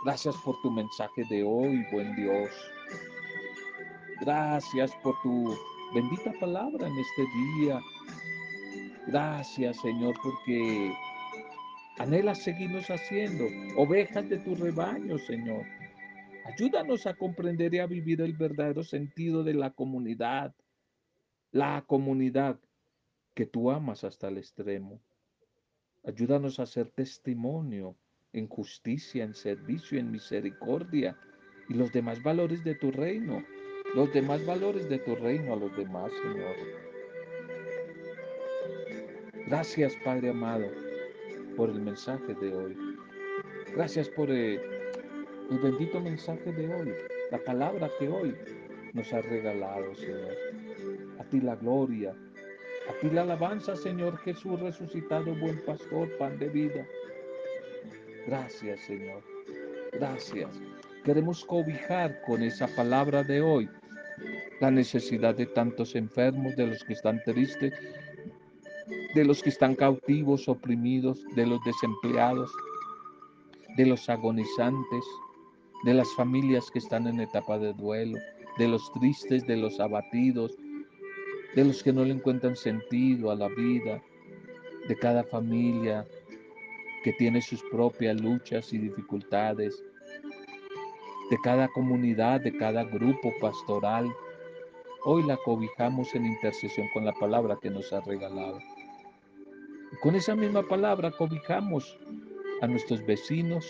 Gracias 0.06 0.36
por 0.38 0.56
tu 0.62 0.72
mensaje 0.72 1.24
de 1.30 1.44
hoy, 1.44 1.86
buen 1.92 2.16
Dios. 2.16 2.50
Gracias 4.22 4.92
por 5.04 5.20
tu 5.22 5.58
bendita 5.94 6.34
palabra 6.40 6.88
en 6.88 6.98
este 6.98 7.24
día. 7.58 7.80
Gracias, 9.08 9.78
Señor, 9.82 10.16
porque 10.22 10.94
anhelas 11.98 12.44
seguirnos 12.44 12.90
haciendo 12.90 13.46
ovejas 13.78 14.28
de 14.30 14.38
tu 14.40 14.56
rebaño, 14.56 15.18
Señor. 15.18 15.66
Ayúdanos 16.46 17.06
a 17.08 17.14
comprender 17.14 17.74
y 17.74 17.80
a 17.80 17.88
vivir 17.88 18.22
el 18.22 18.34
verdadero 18.34 18.84
sentido 18.84 19.44
de 19.44 19.54
la 19.54 19.72
comunidad. 19.72 20.54
La 21.52 21.84
comunidad 21.86 22.60
que 23.34 23.46
tú 23.46 23.72
amas 23.72 24.04
hasta 24.04 24.28
el 24.28 24.38
extremo. 24.38 25.02
Ayúdanos 26.04 26.60
a 26.60 26.66
ser 26.66 26.90
testimonio 26.90 27.96
en 28.34 28.48
justicia, 28.48 29.24
en 29.24 29.34
servicio, 29.34 30.00
en 30.00 30.12
misericordia 30.12 31.18
y 31.70 31.74
los 31.74 31.92
demás 31.92 32.22
valores 32.24 32.64
de 32.64 32.76
tu 32.76 32.92
reino, 32.92 33.44
los 33.98 34.14
demás 34.14 34.46
valores 34.46 34.88
de 34.90 35.00
tu 35.00 35.16
reino 35.16 35.54
a 35.54 35.56
los 35.56 35.76
demás, 35.76 36.12
Señor. 36.22 36.56
Gracias, 39.48 39.96
Padre 40.06 40.30
amado, 40.30 40.68
por 41.56 41.72
el 41.72 41.82
mensaje 41.82 42.36
de 42.36 42.54
hoy. 42.54 42.78
Gracias 43.74 44.08
por 44.10 44.30
eh, 44.30 44.62
el 45.50 45.58
bendito 45.58 46.00
mensaje 46.00 46.52
de 46.52 46.72
hoy, 46.72 46.94
la 47.32 47.40
palabra 47.40 47.90
que 47.98 48.08
hoy 48.08 48.36
nos 48.94 49.12
ha 49.14 49.22
regalado, 49.22 49.96
Señor. 49.96 50.38
A 51.20 51.24
ti 51.24 51.42
la 51.42 51.56
gloria, 51.56 52.12
a 52.12 53.00
ti 53.02 53.10
la 53.10 53.24
alabanza, 53.24 53.76
Señor 53.76 54.16
Jesús 54.20 54.60
resucitado, 54.60 55.34
buen 55.34 55.60
pastor, 55.66 56.08
pan 56.20 56.38
de 56.38 56.50
vida. 56.50 56.86
Gracias, 58.28 58.80
Señor. 58.82 59.24
Gracias. 59.94 60.52
Queremos 61.04 61.44
cobijar 61.44 62.22
con 62.28 62.44
esa 62.44 62.68
palabra 62.76 63.24
de 63.24 63.42
hoy 63.42 63.68
la 64.60 64.72
necesidad 64.72 65.36
de 65.36 65.46
tantos 65.46 65.96
enfermos, 65.96 66.56
de 66.56 66.68
los 66.68 66.84
que 66.84 66.94
están 66.94 67.22
tristes, 67.24 67.74
de 69.14 69.26
los 69.26 69.42
que 69.42 69.50
están 69.50 69.76
cautivos, 69.76 70.48
oprimidos, 70.48 71.24
de 71.36 71.46
los 71.46 71.64
desempleados, 71.64 72.52
de 73.76 73.86
los 73.86 74.10
agonizantes, 74.10 75.04
de 75.84 75.94
las 75.94 76.08
familias 76.16 76.72
que 76.72 76.80
están 76.80 77.08
en 77.08 77.20
etapa 77.20 77.60
de 77.60 77.74
duelo, 77.74 78.18
de 78.58 78.68
los 78.68 78.92
tristes, 78.94 79.46
de 79.46 79.58
los 79.58 79.80
abatidos, 79.80 80.58
de 81.56 81.66
los 81.66 81.84
que 81.84 81.94
no 81.94 82.04
le 82.04 82.14
encuentran 82.14 82.56
sentido 82.56 83.32
a 83.32 83.36
la 83.36 83.48
vida, 83.50 84.02
de 84.88 84.96
cada 84.96 85.24
familia 85.24 86.06
que 87.04 87.14
tiene 87.14 87.42
sus 87.42 87.62
propias 87.72 88.20
luchas 88.20 88.74
y 88.74 88.78
dificultades, 88.78 89.84
de 91.30 91.38
cada 91.44 91.68
comunidad, 91.70 92.42
de 92.42 92.58
cada 92.58 92.84
grupo 92.84 93.34
pastoral. 93.40 94.08
Hoy 95.06 95.24
la 95.24 95.38
cobijamos 95.38 96.14
en 96.16 96.26
intercesión 96.26 96.88
con 96.94 97.06
la 97.06 97.14
palabra 97.14 97.58
que 97.62 97.70
nos 97.70 97.94
ha 97.94 98.02
regalado. 98.02 98.60
con 100.02 100.16
esa 100.16 100.36
misma 100.36 100.64
palabra 100.64 101.12
cobijamos 101.12 101.98
a 102.62 102.68
nuestros 102.68 103.06
vecinos, 103.06 103.66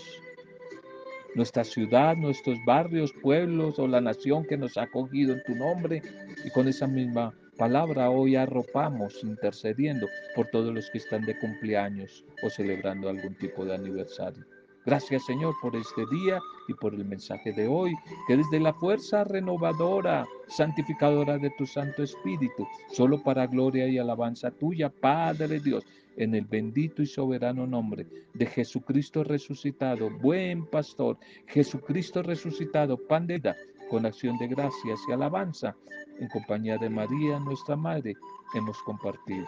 nuestra 1.36 1.63
ciudad, 1.63 2.15
nuestros 2.15 2.57
barrios, 2.65 3.13
pueblos 3.21 3.78
o 3.78 3.88
la 3.88 4.01
nación 4.01 4.45
que 4.45 4.57
nos 4.57 4.78
ha 4.78 4.84
acogido 4.84 5.34
en 5.34 5.43
tu 5.43 5.55
nombre. 5.55 6.01
Y 6.43 6.49
con 6.51 6.67
esa 6.67 6.88
misma 6.88 7.34
palabra 7.57 8.09
hoy 8.09 8.36
arropamos 8.36 9.23
intercediendo 9.23 10.07
por 10.36 10.47
todos 10.47 10.73
los 10.73 10.89
que 10.89 10.97
están 10.97 11.25
de 11.25 11.38
cumpleaños 11.38 12.25
o 12.41 12.49
celebrando 12.49 13.09
algún 13.09 13.36
tipo 13.36 13.65
de 13.65 13.75
aniversario. 13.75 14.45
Gracias 14.88 15.25
Señor 15.25 15.53
por 15.61 15.75
este 15.75 16.05
día 16.05 16.39
y 16.69 16.73
por 16.73 16.93
el 16.93 17.03
mensaje 17.03 17.51
de 17.51 17.67
hoy, 17.67 17.93
que 18.25 18.38
desde 18.38 18.57
la 18.57 18.73
fuerza 18.73 19.25
renovadora, 19.25 20.25
santificadora 20.47 21.38
de 21.38 21.49
tu 21.57 21.65
Santo 21.65 22.03
Espíritu, 22.03 22.65
solo 22.93 23.21
para 23.21 23.47
gloria 23.47 23.85
y 23.89 23.97
alabanza 23.97 24.49
tuya, 24.49 24.89
Padre 24.89 25.59
Dios, 25.59 25.83
en 26.15 26.35
el 26.35 26.45
bendito 26.45 27.01
y 27.01 27.05
soberano 27.05 27.67
nombre 27.67 28.07
de 28.33 28.45
Jesucristo 28.45 29.25
resucitado, 29.25 30.09
buen 30.09 30.65
pastor, 30.65 31.17
Jesucristo 31.47 32.23
resucitado, 32.23 32.95
pan 32.95 33.27
de 33.27 33.39
vida, 33.39 33.57
con 33.89 34.05
acción 34.05 34.38
de 34.38 34.47
gracias 34.47 35.01
y 35.09 35.11
alabanza, 35.11 35.75
en 36.17 36.29
compañía 36.29 36.77
de 36.77 36.89
María, 36.89 37.41
nuestra 37.41 37.75
Madre, 37.75 38.15
hemos 38.53 38.81
compartido. 38.83 39.45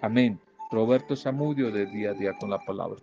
Amén. 0.00 0.38
Roberto 0.70 1.16
Zamudio 1.16 1.72
de 1.72 1.86
Día 1.86 2.10
a 2.10 2.14
Día 2.14 2.38
con 2.38 2.50
la 2.50 2.60
Palabra. 2.60 3.00